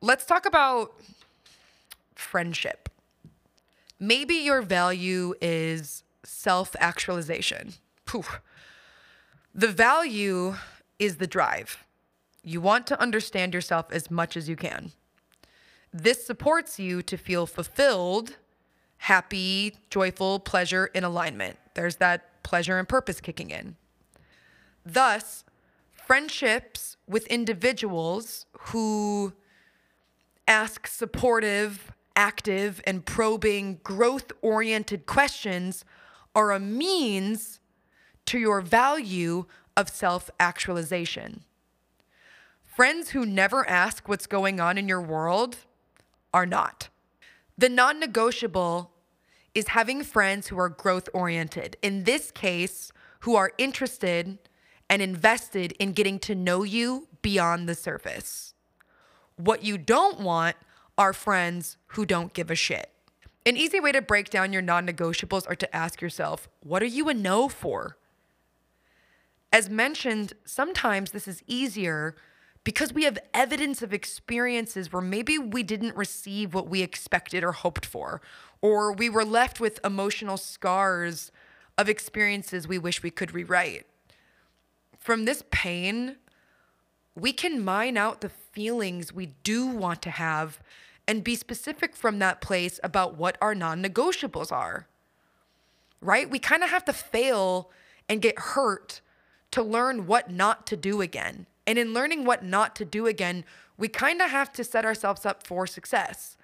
[0.00, 0.94] Let's talk about
[2.16, 2.88] friendship.
[4.00, 7.74] Maybe your value is self actualization.
[9.54, 10.54] The value
[10.98, 11.84] is the drive.
[12.42, 14.92] You want to understand yourself as much as you can.
[15.92, 18.36] This supports you to feel fulfilled,
[18.98, 21.58] happy, joyful, pleasure in alignment.
[21.74, 23.76] There's that pleasure and purpose kicking in.
[24.84, 25.44] Thus,
[25.92, 29.32] friendships with individuals who
[30.46, 35.84] ask supportive, active, and probing, growth oriented questions
[36.34, 37.60] are a means
[38.26, 41.44] to your value of self actualization.
[42.64, 45.58] Friends who never ask what's going on in your world
[46.34, 46.88] are not.
[47.56, 48.90] The non negotiable
[49.54, 51.76] is having friends who are growth oriented.
[51.82, 54.38] In this case, who are interested
[54.90, 58.54] and invested in getting to know you beyond the surface.
[59.36, 60.56] What you don't want
[60.98, 62.90] are friends who don't give a shit.
[63.46, 66.86] An easy way to break down your non negotiables are to ask yourself, what are
[66.86, 67.96] you a no for?
[69.50, 72.16] As mentioned, sometimes this is easier
[72.64, 77.52] because we have evidence of experiences where maybe we didn't receive what we expected or
[77.52, 78.20] hoped for,
[78.60, 81.32] or we were left with emotional scars
[81.78, 83.86] of experiences we wish we could rewrite.
[84.98, 86.16] From this pain,
[87.14, 90.60] we can mine out the feelings we do want to have
[91.08, 94.86] and be specific from that place about what our non negotiables are.
[96.02, 96.30] Right?
[96.30, 97.70] We kind of have to fail
[98.08, 99.00] and get hurt
[99.50, 101.46] to learn what not to do again.
[101.66, 103.44] And in learning what not to do again,
[103.78, 106.36] we kind of have to set ourselves up for success.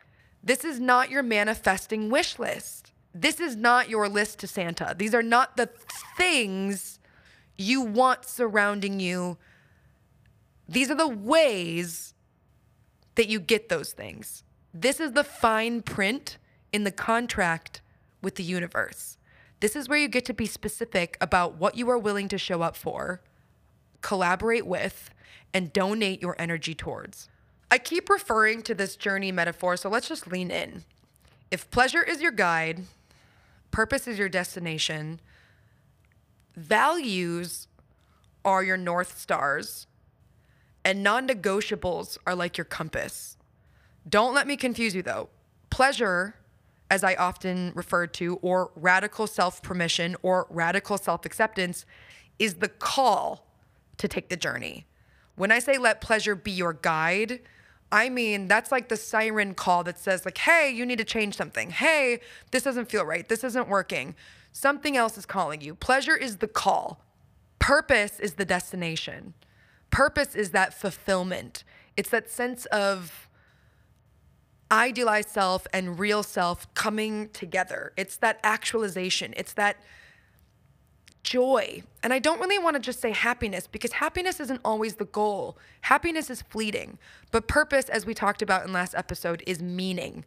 [0.43, 2.93] This is not your manifesting wish list.
[3.15, 4.95] This is not your list to Santa.
[4.97, 5.69] These are not the
[6.17, 6.99] things
[7.57, 9.37] you want surrounding you.
[10.69, 12.15] These are the ways
[13.15, 14.43] that you get those things.
[14.77, 16.37] This is the fine print
[16.73, 17.81] in the contract
[18.21, 19.17] with the universe.
[19.61, 22.61] This is where you get to be specific about what you are willing to show
[22.61, 23.21] up for,
[24.01, 25.11] collaborate with,
[25.55, 27.29] and donate your energy towards.
[27.71, 30.83] I keep referring to this journey metaphor, so let's just lean in.
[31.53, 32.83] If pleasure is your guide,
[33.71, 35.21] purpose is your destination,
[36.57, 37.69] values
[38.45, 39.87] are your North Stars,
[40.85, 43.34] and non negotiables are like your compass.
[44.09, 45.29] Don't let me confuse you though.
[45.71, 46.37] Pleasure,
[46.91, 51.87] as I often refer to, or radical self permission or radical self acceptance,
[52.39, 53.47] is the call
[53.97, 54.87] to take the journey.
[55.37, 57.41] When I say let pleasure be your guide,
[57.91, 61.37] I mean that's like the siren call that says like, "Hey, you need to change
[61.37, 61.71] something.
[61.71, 63.29] Hey, this doesn't feel right.
[63.29, 64.15] This isn't working."
[64.53, 65.75] Something else is calling you.
[65.75, 67.05] Pleasure is the call.
[67.59, 69.35] Purpose is the destination.
[69.91, 71.65] Purpose is that fulfillment.
[71.97, 73.24] It's that sense of
[74.75, 77.93] idealized self and real self coming together.
[77.97, 79.33] It's that actualization.
[79.37, 79.77] It's that
[81.23, 81.83] joy.
[82.03, 85.57] And I don't really want to just say happiness because happiness isn't always the goal.
[85.83, 86.99] Happiness is fleeting.
[87.31, 90.25] But purpose, as we talked about in last episode, is meaning.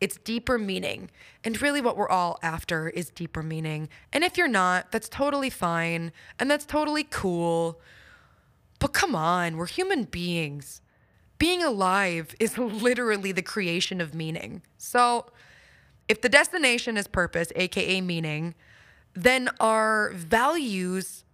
[0.00, 1.10] It's deeper meaning.
[1.44, 3.88] And really, what we're all after is deeper meaning.
[4.12, 6.10] And if you're not, that's totally fine.
[6.40, 7.80] And that's totally cool.
[8.80, 10.82] But come on, we're human beings.
[11.42, 14.62] Being alive is literally the creation of meaning.
[14.78, 15.26] So,
[16.06, 18.54] if the destination is purpose, AKA meaning,
[19.14, 21.24] then our values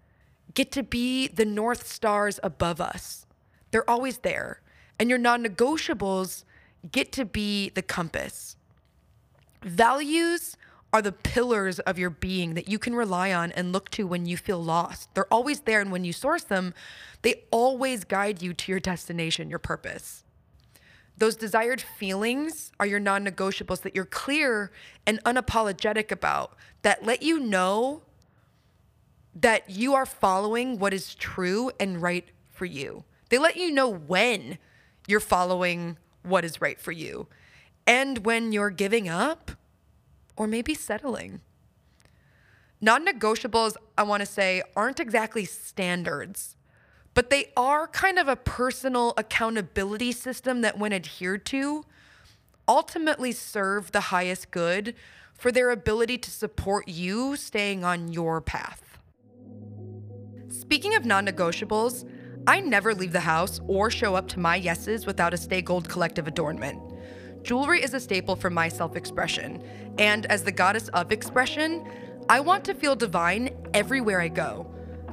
[0.55, 3.27] get to be the North Stars above us.
[3.71, 4.62] They're always there.
[4.99, 6.44] And your non negotiables
[6.90, 8.57] get to be the compass.
[9.61, 10.57] Values
[10.92, 14.24] are the pillars of your being that you can rely on and look to when
[14.27, 15.14] you feel lost.
[15.14, 15.81] They're always there.
[15.81, 16.72] And when you source them,
[17.22, 20.24] they always guide you to your destination, your purpose.
[21.18, 24.70] Those desired feelings are your non negotiables that you're clear
[25.07, 28.03] and unapologetic about, that let you know
[29.35, 33.05] that you are following what is true and right for you.
[33.29, 34.59] They let you know when
[35.07, 37.27] you're following what is right for you
[37.87, 39.53] and when you're giving up
[40.38, 41.40] or maybe settling.
[42.81, 46.57] Non negotiables, I want to say, aren't exactly standards
[47.18, 51.83] but they are kind of a personal accountability system that, when adhered to,
[52.68, 54.94] ultimately serve the highest good
[55.35, 59.01] for their ability to support you staying on your path.
[60.48, 62.09] Speaking of non negotiables,
[62.46, 65.88] I never leave the house or show up to my yeses without a Stay Gold
[65.88, 66.81] collective adornment.
[67.42, 69.62] Jewelry is a staple for my self expression,
[69.98, 71.87] and as the goddess of expression,
[72.29, 74.66] I want to feel divine everywhere I go.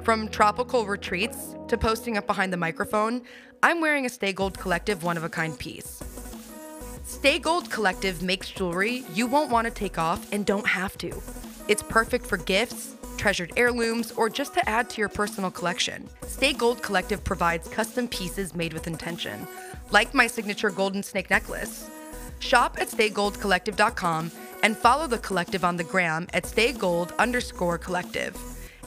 [0.04, 3.22] From tropical retreats to posting up behind the microphone,
[3.64, 6.04] I'm wearing a Stay Gold Collective one of a kind piece.
[7.04, 11.22] Stay Gold Collective makes jewelry you won't want to take off and don't have to.
[11.68, 16.08] It's perfect for gifts, treasured heirlooms, or just to add to your personal collection.
[16.28, 19.48] Stay Gold Collective provides custom pieces made with intention,
[19.92, 21.90] like my signature golden snake necklace.
[22.46, 24.32] Shop at staygoldcollective.com
[24.62, 28.38] and follow the collective on the gram at staygold underscore collective.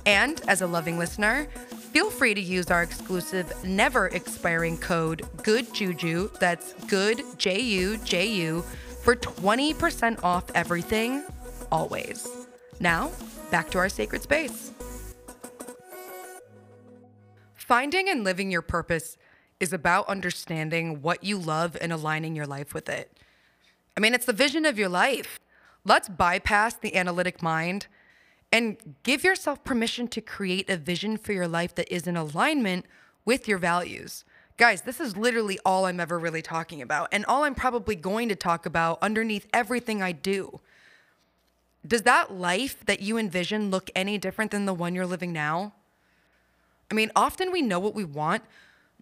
[0.07, 1.49] And as a loving listener,
[1.93, 6.31] feel free to use our exclusive never expiring code Good Juju.
[6.39, 8.63] That's good J U J U
[9.03, 11.25] for 20% off everything
[11.73, 12.29] always.
[12.79, 13.11] Now,
[13.51, 14.71] back to our sacred space.
[17.57, 19.17] Finding and living your purpose
[19.59, 23.19] is about understanding what you love and aligning your life with it.
[23.99, 25.41] I mean, it's the vision of your life.
[25.85, 27.89] Let's bypass the analytic mind
[28.53, 32.87] and give yourself permission to create a vision for your life that is in alignment
[33.25, 34.25] with your values.
[34.57, 38.29] Guys, this is literally all I'm ever really talking about, and all I'm probably going
[38.29, 40.61] to talk about underneath everything I do.
[41.85, 45.73] Does that life that you envision look any different than the one you're living now?
[46.89, 48.45] I mean, often we know what we want,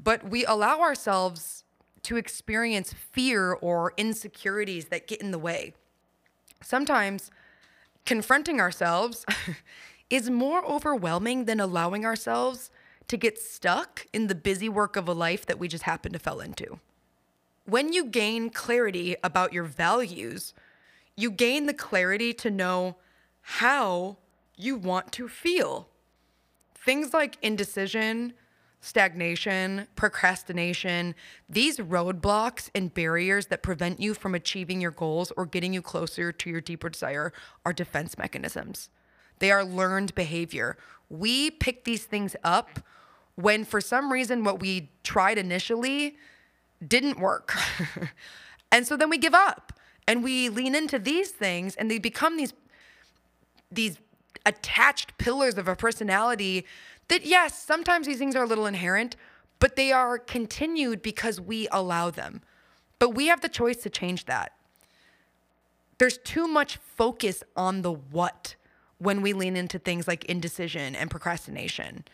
[0.02, 1.55] but we allow ourselves
[2.06, 5.74] to experience fear or insecurities that get in the way.
[6.62, 7.32] Sometimes
[8.04, 9.26] confronting ourselves
[10.10, 12.70] is more overwhelming than allowing ourselves
[13.08, 16.18] to get stuck in the busy work of a life that we just happen to
[16.20, 16.78] fell into.
[17.64, 20.54] When you gain clarity about your values,
[21.16, 22.96] you gain the clarity to know
[23.42, 24.18] how
[24.56, 25.88] you want to feel.
[26.76, 28.34] Things like indecision,
[28.80, 31.14] stagnation, procrastination,
[31.48, 36.30] these roadblocks and barriers that prevent you from achieving your goals or getting you closer
[36.32, 37.32] to your deeper desire
[37.64, 38.88] are defense mechanisms.
[39.38, 40.76] They are learned behavior.
[41.08, 42.80] We pick these things up
[43.34, 46.16] when, for some reason, what we tried initially
[46.86, 47.56] didn't work.
[48.72, 49.72] and so then we give up
[50.06, 52.52] and we lean into these things and they become these
[53.70, 53.98] these
[54.44, 56.64] attached pillars of a personality
[57.08, 59.16] that yes, sometimes these things are a little inherent,
[59.58, 62.42] but they are continued because we allow them.
[62.98, 64.52] But we have the choice to change that.
[65.98, 68.56] There's too much focus on the what
[68.98, 72.04] when we lean into things like indecision and procrastination.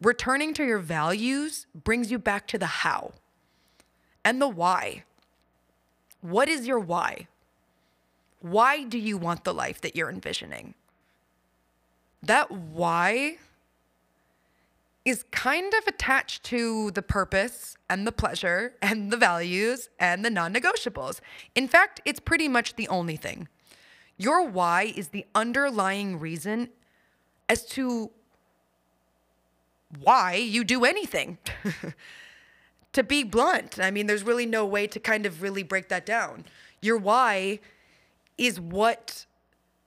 [0.00, 3.12] Returning to your values brings you back to the how
[4.24, 5.04] and the why.
[6.20, 7.28] What is your why?
[8.40, 10.74] Why do you want the life that you're envisioning?
[12.22, 13.38] That why
[15.08, 20.30] is kind of attached to the purpose and the pleasure and the values and the
[20.30, 21.20] non negotiables.
[21.54, 23.48] In fact, it's pretty much the only thing.
[24.18, 26.68] Your why is the underlying reason
[27.48, 28.10] as to
[30.00, 31.38] why you do anything.
[32.92, 36.04] to be blunt, I mean, there's really no way to kind of really break that
[36.04, 36.44] down.
[36.82, 37.60] Your why
[38.36, 39.24] is what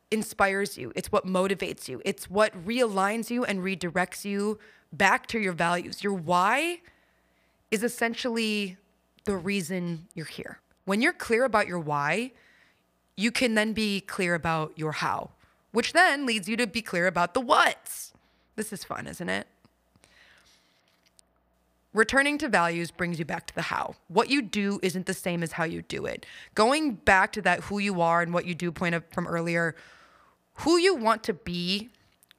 [0.10, 4.60] inspires you, it's what motivates you, it's what realigns you and redirects you
[4.94, 6.04] back to your values.
[6.04, 6.82] Your why
[7.70, 8.78] is essentially
[9.26, 10.60] the reason you're here.
[10.86, 12.32] When you're clear about your why,
[13.16, 15.32] you can then be clear about your how,
[15.72, 18.14] which then leads you to be clear about the what's.
[18.56, 19.48] This is fun, isn't it?
[21.94, 23.96] Returning to values brings you back to the how.
[24.08, 26.26] What you do isn't the same as how you do it.
[26.56, 29.76] Going back to that who you are and what you do point from earlier,
[30.56, 31.90] who you want to be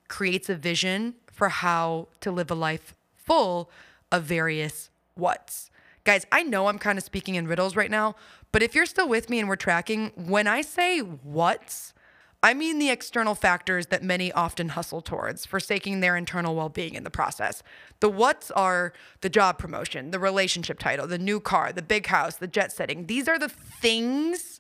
[0.09, 3.71] creates a vision for how to live a life full
[4.13, 5.71] of various what's.
[6.05, 8.15] Guys, I know I'm kind of speaking in riddles right now,
[8.53, 11.95] but if you're still with me and we're tracking, when I say what's,
[12.43, 16.95] I mean the external factors that many often hustle towards, forsaking their internal well being
[16.95, 17.63] in the process.
[18.01, 22.37] The what's are the job promotion, the relationship title, the new car, the big house,
[22.37, 23.07] the jet setting.
[23.07, 24.52] These are the things.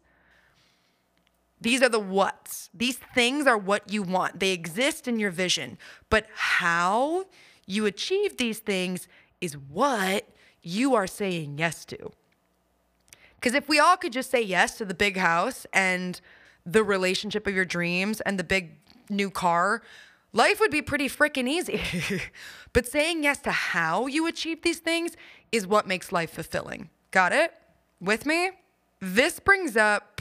[1.62, 2.70] These are the what's.
[2.74, 4.40] These things are what you want.
[4.40, 5.78] They exist in your vision.
[6.10, 7.26] But how
[7.66, 9.06] you achieve these things
[9.40, 10.26] is what
[10.62, 12.10] you are saying yes to.
[13.36, 16.20] Because if we all could just say yes to the big house and
[16.66, 18.76] the relationship of your dreams and the big
[19.08, 19.82] new car,
[20.32, 21.80] life would be pretty freaking easy.
[22.72, 25.16] but saying yes to how you achieve these things
[25.52, 26.90] is what makes life fulfilling.
[27.12, 27.54] Got it?
[28.00, 28.50] With me?
[29.00, 30.20] This brings up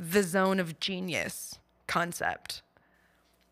[0.00, 2.62] the zone of genius concept.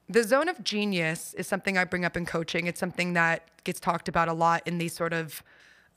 [0.09, 2.67] The zone of genius is something I bring up in coaching.
[2.67, 5.43] It's something that gets talked about a lot in these sort of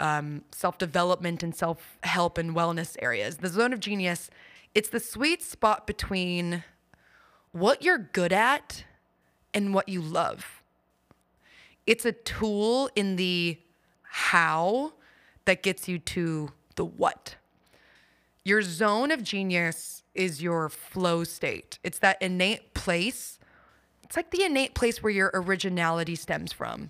[0.01, 3.37] um, self development and self help and wellness areas.
[3.37, 4.29] The zone of genius
[4.73, 6.63] it's the sweet spot between
[7.51, 8.85] what you're good at
[9.53, 10.63] and what you love.
[11.85, 13.57] It's a tool in the
[14.03, 14.93] how
[15.43, 17.35] that gets you to the what.
[18.43, 21.77] Your zone of genius is your flow state.
[21.83, 23.37] It's that innate place.
[24.03, 26.89] It's like the innate place where your originality stems from.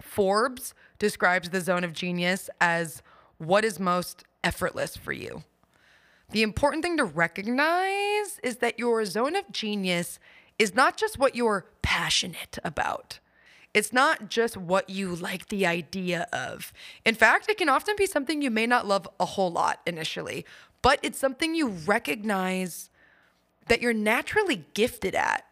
[0.00, 3.02] Forbes describes the zone of genius as
[3.38, 5.44] what is most effortless for you.
[6.30, 10.18] The important thing to recognize is that your zone of genius
[10.58, 13.18] is not just what you're passionate about.
[13.72, 16.72] It's not just what you like the idea of.
[17.04, 20.44] In fact, it can often be something you may not love a whole lot initially,
[20.82, 22.90] but it's something you recognize
[23.68, 25.44] that you're naturally gifted at.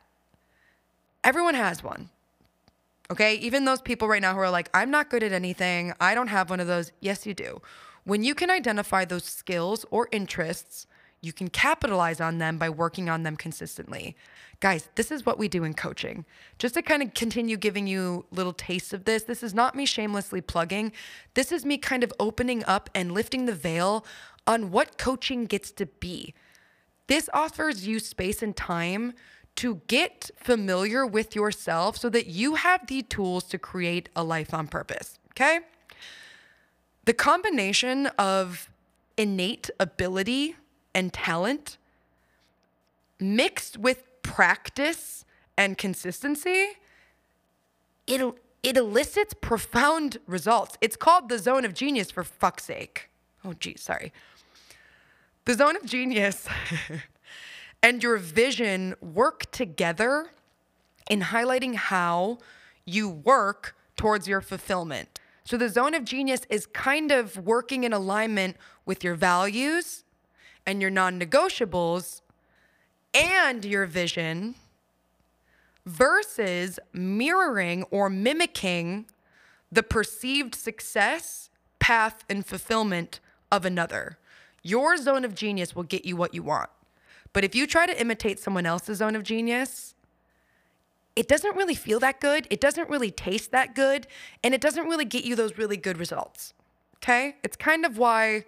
[1.23, 2.11] Everyone has one.
[3.11, 3.37] Okay?
[3.37, 6.29] Even those people right now who are like, I'm not good at anything, I don't
[6.29, 6.93] have one of those.
[7.01, 7.63] Yes, you do.
[8.05, 10.87] When you can identify those skills or interests,
[11.21, 14.17] you can capitalize on them by working on them consistently.
[14.61, 16.25] Guys, this is what we do in coaching.
[16.59, 19.87] Just to kind of continue giving you little tastes of this, this is not me
[19.87, 20.93] shamelessly plugging.
[21.35, 24.05] This is me kind of opening up and lifting the veil
[24.49, 26.35] on what coaching gets to be.
[27.07, 29.13] This offers you space and time
[29.57, 34.55] to get familiar with yourself so that you have the tools to create a life
[34.55, 35.19] on purpose.
[35.33, 35.61] Okay?
[37.05, 38.71] The combination of
[39.17, 40.57] innate ability
[40.95, 41.77] and talent
[43.21, 45.25] mixed with practice
[45.57, 46.69] and consistency,
[48.07, 48.23] it,
[48.63, 50.79] it elicits profound results.
[50.81, 53.11] It's called the zone of genius for fuck's sake.
[53.45, 54.13] Oh, geez, sorry.
[55.49, 56.47] The zone of genius
[57.83, 60.27] and your vision work together
[61.09, 62.37] in highlighting how
[62.85, 65.21] you work towards your fulfillment.
[65.45, 70.05] So the zone of genius is kind of working in alignment with your values
[70.67, 72.21] and your non negotiables
[73.15, 74.55] and your vision
[75.87, 79.07] versus mirroring or mimicking
[79.73, 83.21] the perceived success, path, and fulfillment
[83.51, 84.19] of another.
[84.69, 86.71] Your zone of genius will get you what you want.
[87.33, 89.95] But if you try to imitate someone else's zone of genius,
[91.17, 92.47] it doesn't really feel that good.
[92.51, 94.07] It doesn't really taste that good.
[94.43, 96.55] And it doesn't really get you those really good results.
[96.97, 97.37] Okay?
[97.43, 98.45] It's kind of why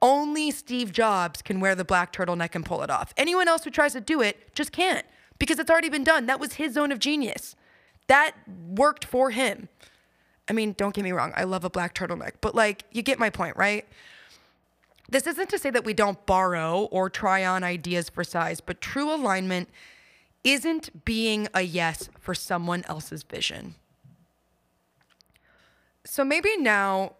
[0.00, 3.12] only Steve Jobs can wear the black turtleneck and pull it off.
[3.16, 5.04] Anyone else who tries to do it just can't.
[5.40, 6.26] because it's already been done.
[6.26, 7.56] That was his zone of genius.
[8.06, 8.32] That
[8.68, 9.68] worked for him.
[10.48, 13.18] I mean, don't get me wrong, I love a black turtleneck, but like, you get
[13.18, 13.86] my point, right?
[15.10, 18.80] This isn't to say that we don't borrow or try on ideas for size, but
[18.80, 19.68] true alignment
[20.44, 23.74] isn't being a yes for someone else's vision.
[26.04, 27.14] So maybe now,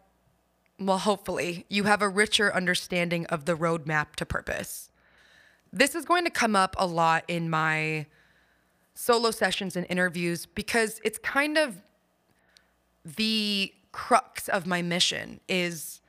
[0.78, 4.88] well, hopefully, you have a richer understanding of the roadmap to purpose.
[5.72, 8.06] This is going to come up a lot in my
[8.94, 11.76] solo sessions and interviews because it's kind of
[13.04, 15.99] the crux of my mission is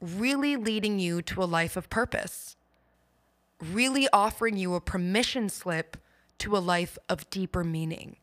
[0.00, 2.56] really leading you to a life of purpose,
[3.60, 5.96] really offering you a permission slip
[6.38, 8.16] to a life of deeper meaning.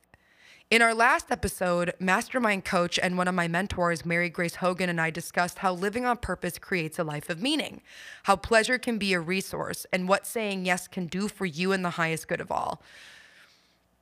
[0.72, 5.00] In our last episode, mastermind coach and one of my mentors, Mary Grace Hogan, and
[5.00, 7.82] I discussed how living on purpose creates a life of meaning,
[8.24, 11.86] how pleasure can be a resource, and what saying yes can do for you and
[11.86, 12.82] the highest good of all.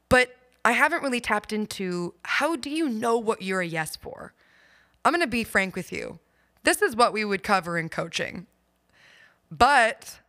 [0.08, 4.34] But I haven't really tapped into how do you know what you're a yes for?
[5.04, 6.20] I'm to be frank with you.
[6.64, 8.48] This is what we would cover in coaching.
[9.52, 10.20] But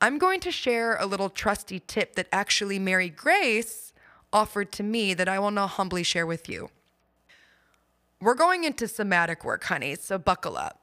[0.00, 3.92] I'm going to share a little trusty tip that actually Mary Grace
[4.32, 6.70] offered to me that I will now humbly share with you.
[8.20, 10.80] We're going into somatic work, honey, so buckle up.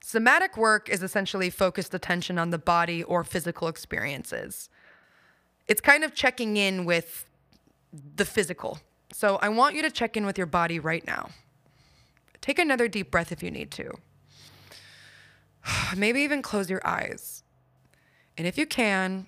[0.00, 4.70] Somatic work is essentially focused attention on the body or physical experiences.
[5.66, 7.26] It's kind of checking in with
[7.92, 8.78] the physical.
[9.12, 11.30] So I want you to check in with your body right now.
[12.40, 13.92] Take another deep breath if you need to.
[15.96, 17.42] Maybe even close your eyes.
[18.36, 19.26] And if you can,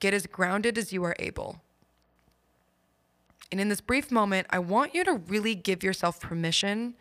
[0.00, 1.60] get as grounded as you are able.
[3.50, 6.94] And in this brief moment, I want you to really give yourself permission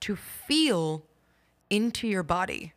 [0.00, 1.04] to feel
[1.68, 2.72] into your body.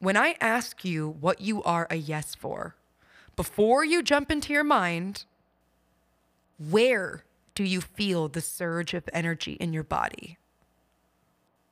[0.00, 2.76] When I ask you what you are a yes for,
[3.36, 5.24] before you jump into your mind,
[6.58, 7.24] where
[7.58, 10.38] do you feel the surge of energy in your body?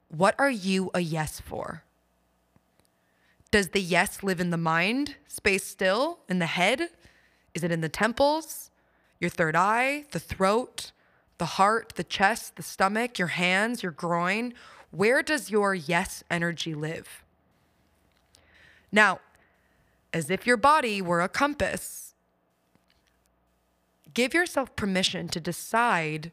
[0.08, 1.84] What are you a yes for?
[3.52, 6.88] Does the yes live in the mind, space still, in the head?
[7.54, 8.72] Is it in the temples,
[9.20, 10.90] your third eye, the throat,
[11.38, 14.54] the heart, the chest, the stomach, your hands, your groin?
[14.90, 17.22] Where does your yes energy live?
[18.90, 19.20] Now,
[20.12, 22.05] as if your body were a compass.
[24.16, 26.32] Give yourself permission to decide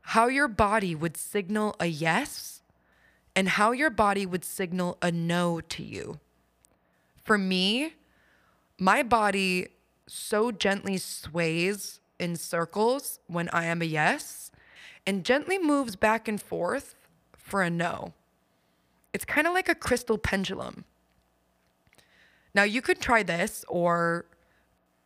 [0.00, 2.62] how your body would signal a yes
[3.36, 6.20] and how your body would signal a no to you.
[7.22, 7.96] For me,
[8.78, 9.68] my body
[10.06, 14.50] so gently sways in circles when I am a yes
[15.06, 16.94] and gently moves back and forth
[17.36, 18.14] for a no.
[19.12, 20.86] It's kind of like a crystal pendulum.
[22.54, 24.24] Now, you could try this, or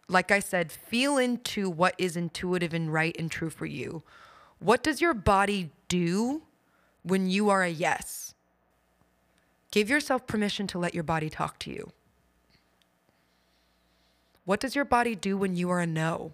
[0.08, 4.02] like I said, feel into what is intuitive and right and true for you.
[4.58, 6.42] What does your body do
[7.02, 8.34] when you are a yes?
[9.70, 11.92] Give yourself permission to let your body talk to you.
[14.44, 16.32] What does your body do when you are a no?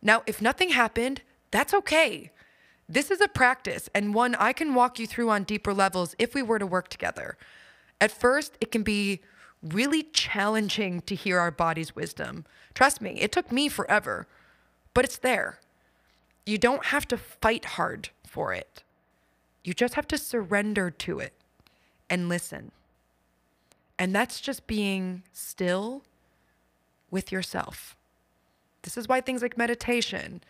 [0.00, 2.30] Now, if nothing happened, that's okay.
[2.88, 6.34] This is a practice and one I can walk you through on deeper levels if
[6.34, 7.36] we were to work together.
[8.00, 9.20] At first, it can be
[9.70, 12.44] really challenging to hear our body's wisdom.
[12.74, 14.26] Trust me, it took me forever,
[14.94, 15.60] but it's there.
[16.44, 18.82] You don't have to fight hard for it.
[19.64, 21.32] You just have to surrender to it
[22.08, 22.70] and listen.
[23.98, 26.02] And that's just being still
[27.10, 27.96] with yourself.
[28.82, 30.42] This is why things like meditation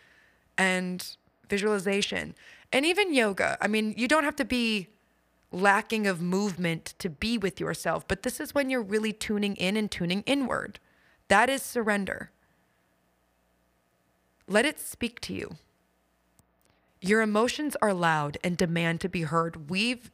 [0.57, 1.05] and
[1.49, 2.35] visualization
[2.71, 4.87] and even yoga, I mean, you don't have to be
[5.51, 8.07] lacking of movement to be with yourself.
[8.07, 10.79] But this is when you're really tuning in and tuning inward.
[11.27, 12.31] That is surrender.
[14.47, 15.57] Let it speak to you.
[17.01, 19.69] Your emotions are loud and demand to be heard.
[19.69, 20.09] We've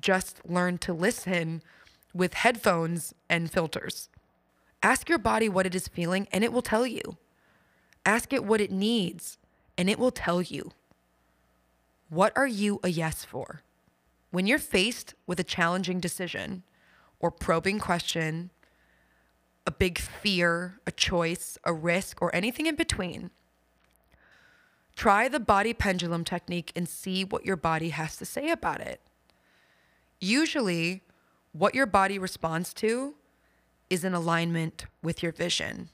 [0.00, 1.62] just learned to listen
[2.14, 4.08] with headphones and filters.
[4.82, 7.16] Ask your body what it is feeling, and it will tell you.
[8.04, 9.38] Ask it what it needs,
[9.76, 10.72] and it will tell you.
[12.08, 13.62] What are you a yes for?
[14.32, 16.62] When you're faced with a challenging decision
[17.20, 18.48] or probing question,
[19.66, 23.30] a big fear, a choice, a risk, or anything in between,
[24.96, 29.02] try the body pendulum technique and see what your body has to say about it.
[30.18, 31.02] Usually,
[31.52, 33.14] what your body responds to
[33.90, 35.90] is in alignment with your vision,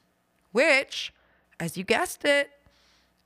[0.53, 1.13] which,
[1.59, 2.51] as you guessed it,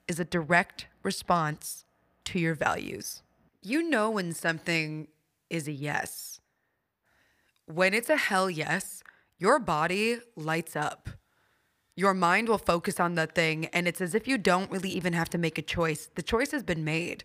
[0.09, 1.85] is a direct response
[2.25, 3.23] to your values.
[3.63, 5.07] You know when something
[5.49, 6.41] is a yes.
[7.67, 9.05] When it's a hell yes,
[9.39, 11.09] your body lights up.
[11.95, 15.13] Your mind will focus on the thing, and it's as if you don't really even
[15.13, 16.11] have to make a choice.
[16.15, 17.23] The choice has been made.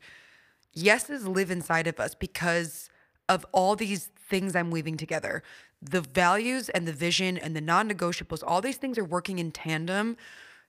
[0.76, 2.90] Yeses live inside of us because
[3.28, 5.42] of all these things I'm weaving together.
[5.82, 9.52] The values and the vision and the non negotiables, all these things are working in
[9.52, 10.18] tandem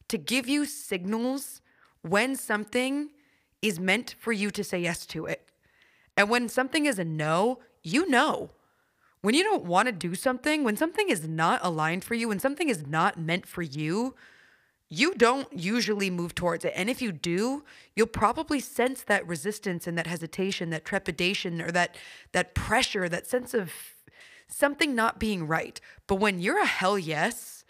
[0.09, 1.61] to give you signals
[2.01, 3.11] when something
[3.61, 5.48] is meant for you to say yes to it.
[6.19, 8.51] And when something is a no, you know.
[9.21, 12.41] When you don't want to do something, when something is not aligned for you, when
[12.41, 14.17] something is not meant for you,
[14.89, 16.73] you don't usually move towards it.
[16.75, 17.63] And if you do,
[17.95, 21.95] you'll probably sense that resistance and that hesitation, that trepidation or that
[22.33, 23.73] that pressure, that sense of
[24.49, 25.81] something not being right.
[26.09, 27.65] But when you're a hell yes,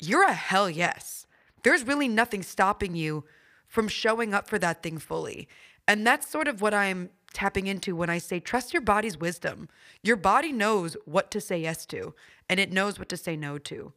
[0.00, 1.26] you're a hell yes.
[1.62, 3.24] There's really nothing stopping you
[3.68, 5.46] from showing up for that thing fully.
[5.86, 9.68] And that's sort of what I'm tapping into when I say trust your body's wisdom.
[10.02, 12.14] Your body knows what to say yes to,
[12.48, 13.92] and it knows what to say no to.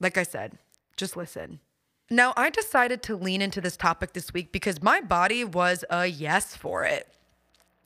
[0.00, 0.56] Like I said,
[0.96, 1.60] just listen.
[2.08, 6.06] Now, I decided to lean into this topic this week because my body was a
[6.06, 7.08] yes for it.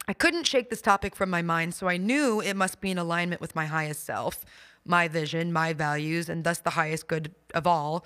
[0.06, 2.98] I couldn't shake this topic from my mind, so I knew it must be in
[2.98, 4.44] alignment with my highest self,
[4.84, 8.04] my vision, my values, and thus the highest good of all.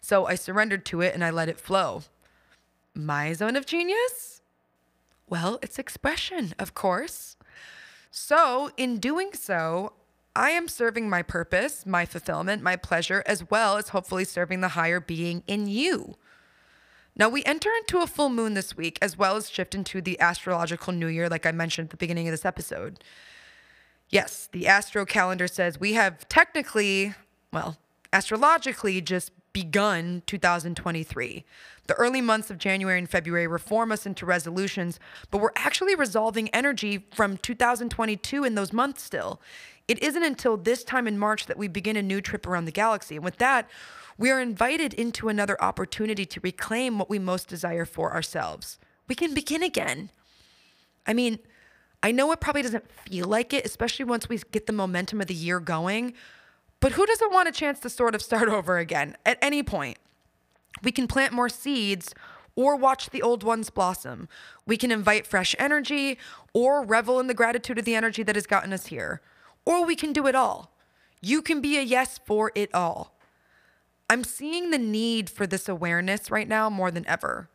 [0.00, 2.04] So I surrendered to it and I let it flow.
[2.94, 4.39] My zone of genius?
[5.30, 7.36] Well, it's expression, of course.
[8.10, 9.92] So, in doing so,
[10.34, 14.68] I am serving my purpose, my fulfillment, my pleasure, as well as hopefully serving the
[14.68, 16.16] higher being in you.
[17.14, 20.18] Now, we enter into a full moon this week, as well as shift into the
[20.20, 23.04] astrological new year, like I mentioned at the beginning of this episode.
[24.08, 27.14] Yes, the astro calendar says we have technically,
[27.52, 27.76] well,
[28.12, 31.44] astrologically just begun 2023.
[31.86, 36.48] The early months of January and February reform us into resolutions, but we're actually resolving
[36.50, 39.40] energy from 2022 in those months still.
[39.88, 42.72] It isn't until this time in March that we begin a new trip around the
[42.72, 43.16] galaxy.
[43.16, 43.68] And with that,
[44.16, 48.78] we are invited into another opportunity to reclaim what we most desire for ourselves.
[49.08, 50.10] We can begin again.
[51.06, 51.40] I mean,
[52.02, 55.26] I know it probably doesn't feel like it, especially once we get the momentum of
[55.26, 56.14] the year going,
[56.80, 59.98] but who doesn't want a chance to sort of start over again at any point?
[60.82, 62.14] We can plant more seeds
[62.56, 64.28] or watch the old ones blossom.
[64.66, 66.18] We can invite fresh energy
[66.52, 69.20] or revel in the gratitude of the energy that has gotten us here.
[69.64, 70.72] Or we can do it all.
[71.20, 73.16] You can be a yes for it all.
[74.08, 77.48] I'm seeing the need for this awareness right now more than ever.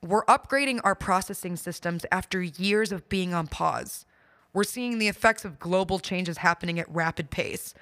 [0.00, 4.04] We're upgrading our processing systems after years of being on pause.
[4.52, 7.74] We're seeing the effects of global changes happening at rapid pace.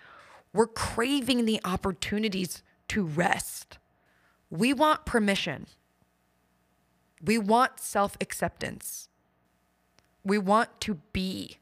[0.53, 3.79] We're craving the opportunities to rest.
[4.51, 5.67] We want permission.
[7.23, 9.09] We want self acceptance.
[10.25, 11.59] We want to be.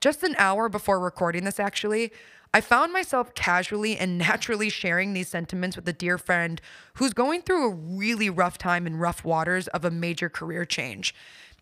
[0.00, 2.12] Just an hour before recording this, actually,
[2.54, 6.60] I found myself casually and naturally sharing these sentiments with a dear friend
[6.94, 11.14] who's going through a really rough time in rough waters of a major career change,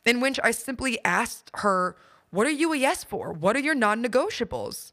[0.05, 1.97] in which I simply asked her,
[2.31, 3.33] What are you a yes for?
[3.33, 4.93] What are your non negotiables?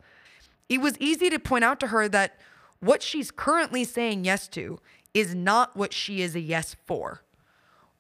[0.74, 2.40] It was easy to point out to her that
[2.80, 4.80] what she's currently saying yes to
[5.14, 7.22] is not what she is a yes for.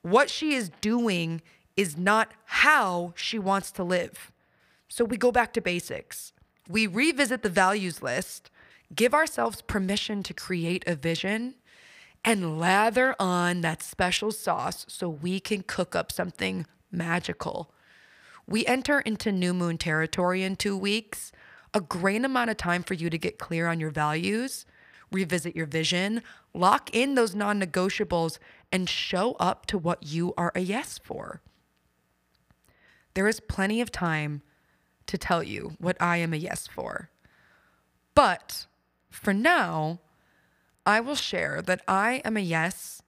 [0.02, 1.44] What she is doing
[1.78, 4.32] is not how she wants to live.
[4.88, 6.34] So we go back to basics.
[6.68, 8.50] We revisit the values list,
[8.96, 11.54] give ourselves permission to create a vision,
[12.26, 17.72] and lather on that special sauce so we can cook up something magical.
[18.48, 21.32] We enter into new moon territory in two weeks,
[21.74, 24.66] a great amount of time for you to get clear on your values
[25.14, 26.22] revisit your vision,
[26.54, 28.40] lock in those non negotiables,
[28.72, 31.42] and show up to what you are a yes for.
[33.14, 34.42] There is plenty of time
[35.06, 37.10] to tell you what I am a yes for.
[38.16, 38.66] But
[39.10, 40.00] for now,
[40.86, 43.04] I will share that I am a yes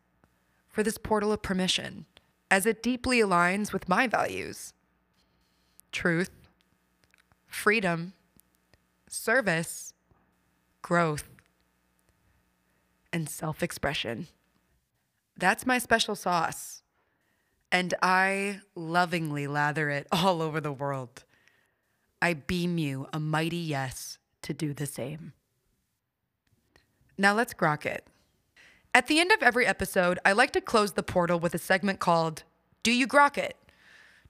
[0.70, 2.06] for this portal of permission
[2.52, 4.72] as it deeply aligns with my values
[5.92, 6.30] truth,
[7.48, 8.14] freedom,
[9.16, 9.94] service,
[10.82, 11.30] growth,
[13.12, 14.28] and self expression.
[15.38, 16.82] That's my special sauce.
[17.72, 21.24] And I lovingly lather it all over the world.
[22.22, 25.34] I beam you a mighty yes to do the same.
[27.18, 28.06] Now let's grok it.
[28.94, 32.00] At the end of every episode, I like to close the portal with a segment
[32.00, 32.44] called
[32.84, 33.58] Do You Grok It?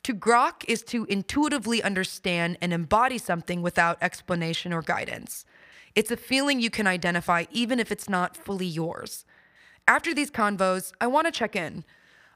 [0.05, 5.45] To grok is to intuitively understand and embody something without explanation or guidance.
[5.95, 9.25] It's a feeling you can identify even if it's not fully yours.
[9.87, 11.83] After these convos, I want to check in.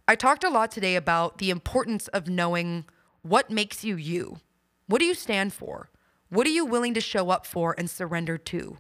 [0.08, 2.86] I talked a lot today about the importance of knowing
[3.22, 4.40] what makes you you.
[4.88, 5.92] What do you stand for?
[6.30, 8.80] What are you willing to show up for and surrender to?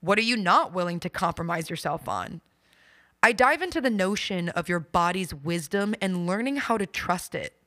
[0.00, 2.40] What are you not willing to compromise yourself on?
[3.22, 7.60] I dive into the notion of your body's wisdom and learning how to trust it.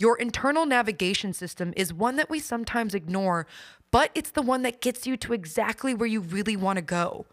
[0.00, 3.48] Your internal navigation system is one that we sometimes ignore,
[3.90, 7.26] but it's the one that gets you to exactly where you really want to go.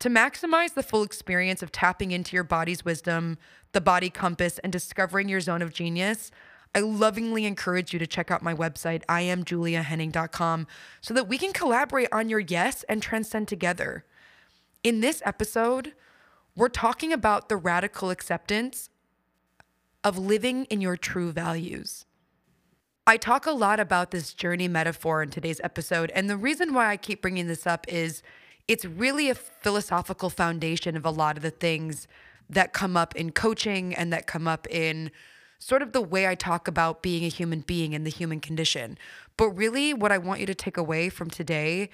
[0.00, 3.36] To maximize the full experience of tapping into your body's wisdom,
[3.72, 6.30] the body compass, and discovering your zone of genius,
[6.74, 10.66] I lovingly encourage you to check out my website, iamjuliahenning.com,
[11.02, 14.04] so that we can collaborate on your yes and transcend together.
[14.82, 15.92] In this episode,
[16.56, 18.88] we're talking about the radical acceptance
[20.04, 22.04] of living in your true values.
[23.06, 26.88] I talk a lot about this journey metaphor in today's episode, and the reason why
[26.88, 28.22] I keep bringing this up is
[28.68, 32.06] it's really a philosophical foundation of a lot of the things
[32.48, 35.10] that come up in coaching and that come up in
[35.58, 38.98] sort of the way I talk about being a human being and the human condition.
[39.36, 41.90] But really, what I want you to take away from today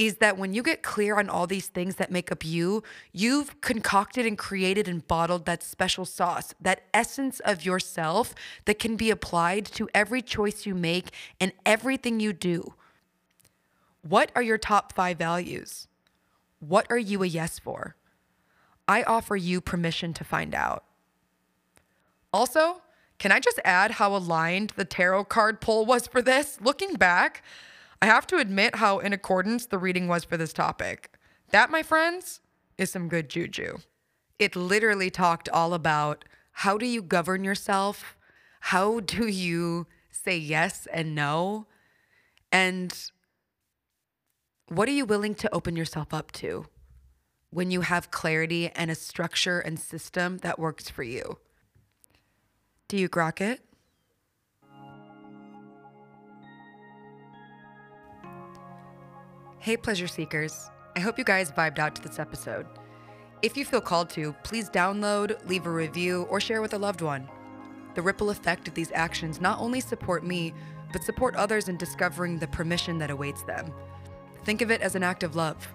[0.00, 2.82] is that when you get clear on all these things that make up you,
[3.12, 8.34] you've concocted and created and bottled that special sauce, that essence of yourself
[8.64, 12.72] that can be applied to every choice you make and everything you do.
[14.00, 15.86] What are your top five values?
[16.60, 17.94] What are you a yes for?
[18.88, 20.82] I offer you permission to find out.
[22.32, 22.80] Also,
[23.18, 26.58] can I just add how aligned the tarot card pull was for this?
[26.58, 27.44] Looking back,
[28.02, 31.12] I have to admit how in accordance the reading was for this topic.
[31.50, 32.40] That, my friends,
[32.78, 33.78] is some good juju.
[34.38, 38.16] It literally talked all about how do you govern yourself?
[38.60, 41.66] How do you say yes and no?
[42.50, 43.10] And
[44.68, 46.66] what are you willing to open yourself up to
[47.50, 51.38] when you have clarity and a structure and system that works for you?
[52.88, 53.60] Do you grok it?
[59.62, 60.70] Hey, pleasure seekers.
[60.96, 62.64] I hope you guys vibed out to this episode.
[63.42, 67.02] If you feel called to, please download, leave a review, or share with a loved
[67.02, 67.28] one.
[67.94, 70.54] The ripple effect of these actions not only support me,
[70.94, 73.70] but support others in discovering the permission that awaits them.
[74.46, 75.68] Think of it as an act of love.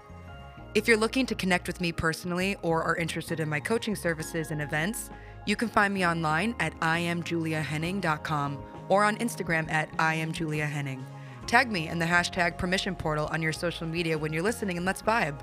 [0.73, 4.49] If you're looking to connect with me personally or are interested in my coaching services
[4.49, 5.11] and events,
[5.45, 11.03] you can find me online at iamjuliahenning.com or on Instagram at iamjuliahenning.
[11.47, 14.85] Tag me in the hashtag permission portal on your social media when you're listening and
[14.85, 15.39] let's vibe.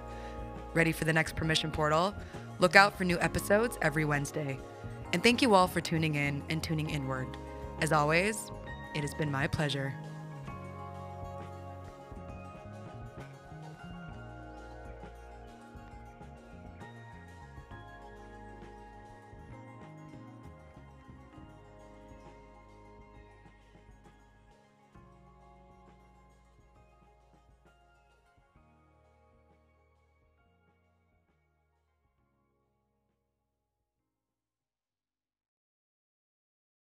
[0.74, 2.12] Ready for the next permission portal?
[2.58, 4.58] Look out for new episodes every Wednesday.
[5.12, 7.36] And thank you all for tuning in and tuning inward.
[7.80, 8.50] As always,
[8.96, 9.94] it has been my pleasure.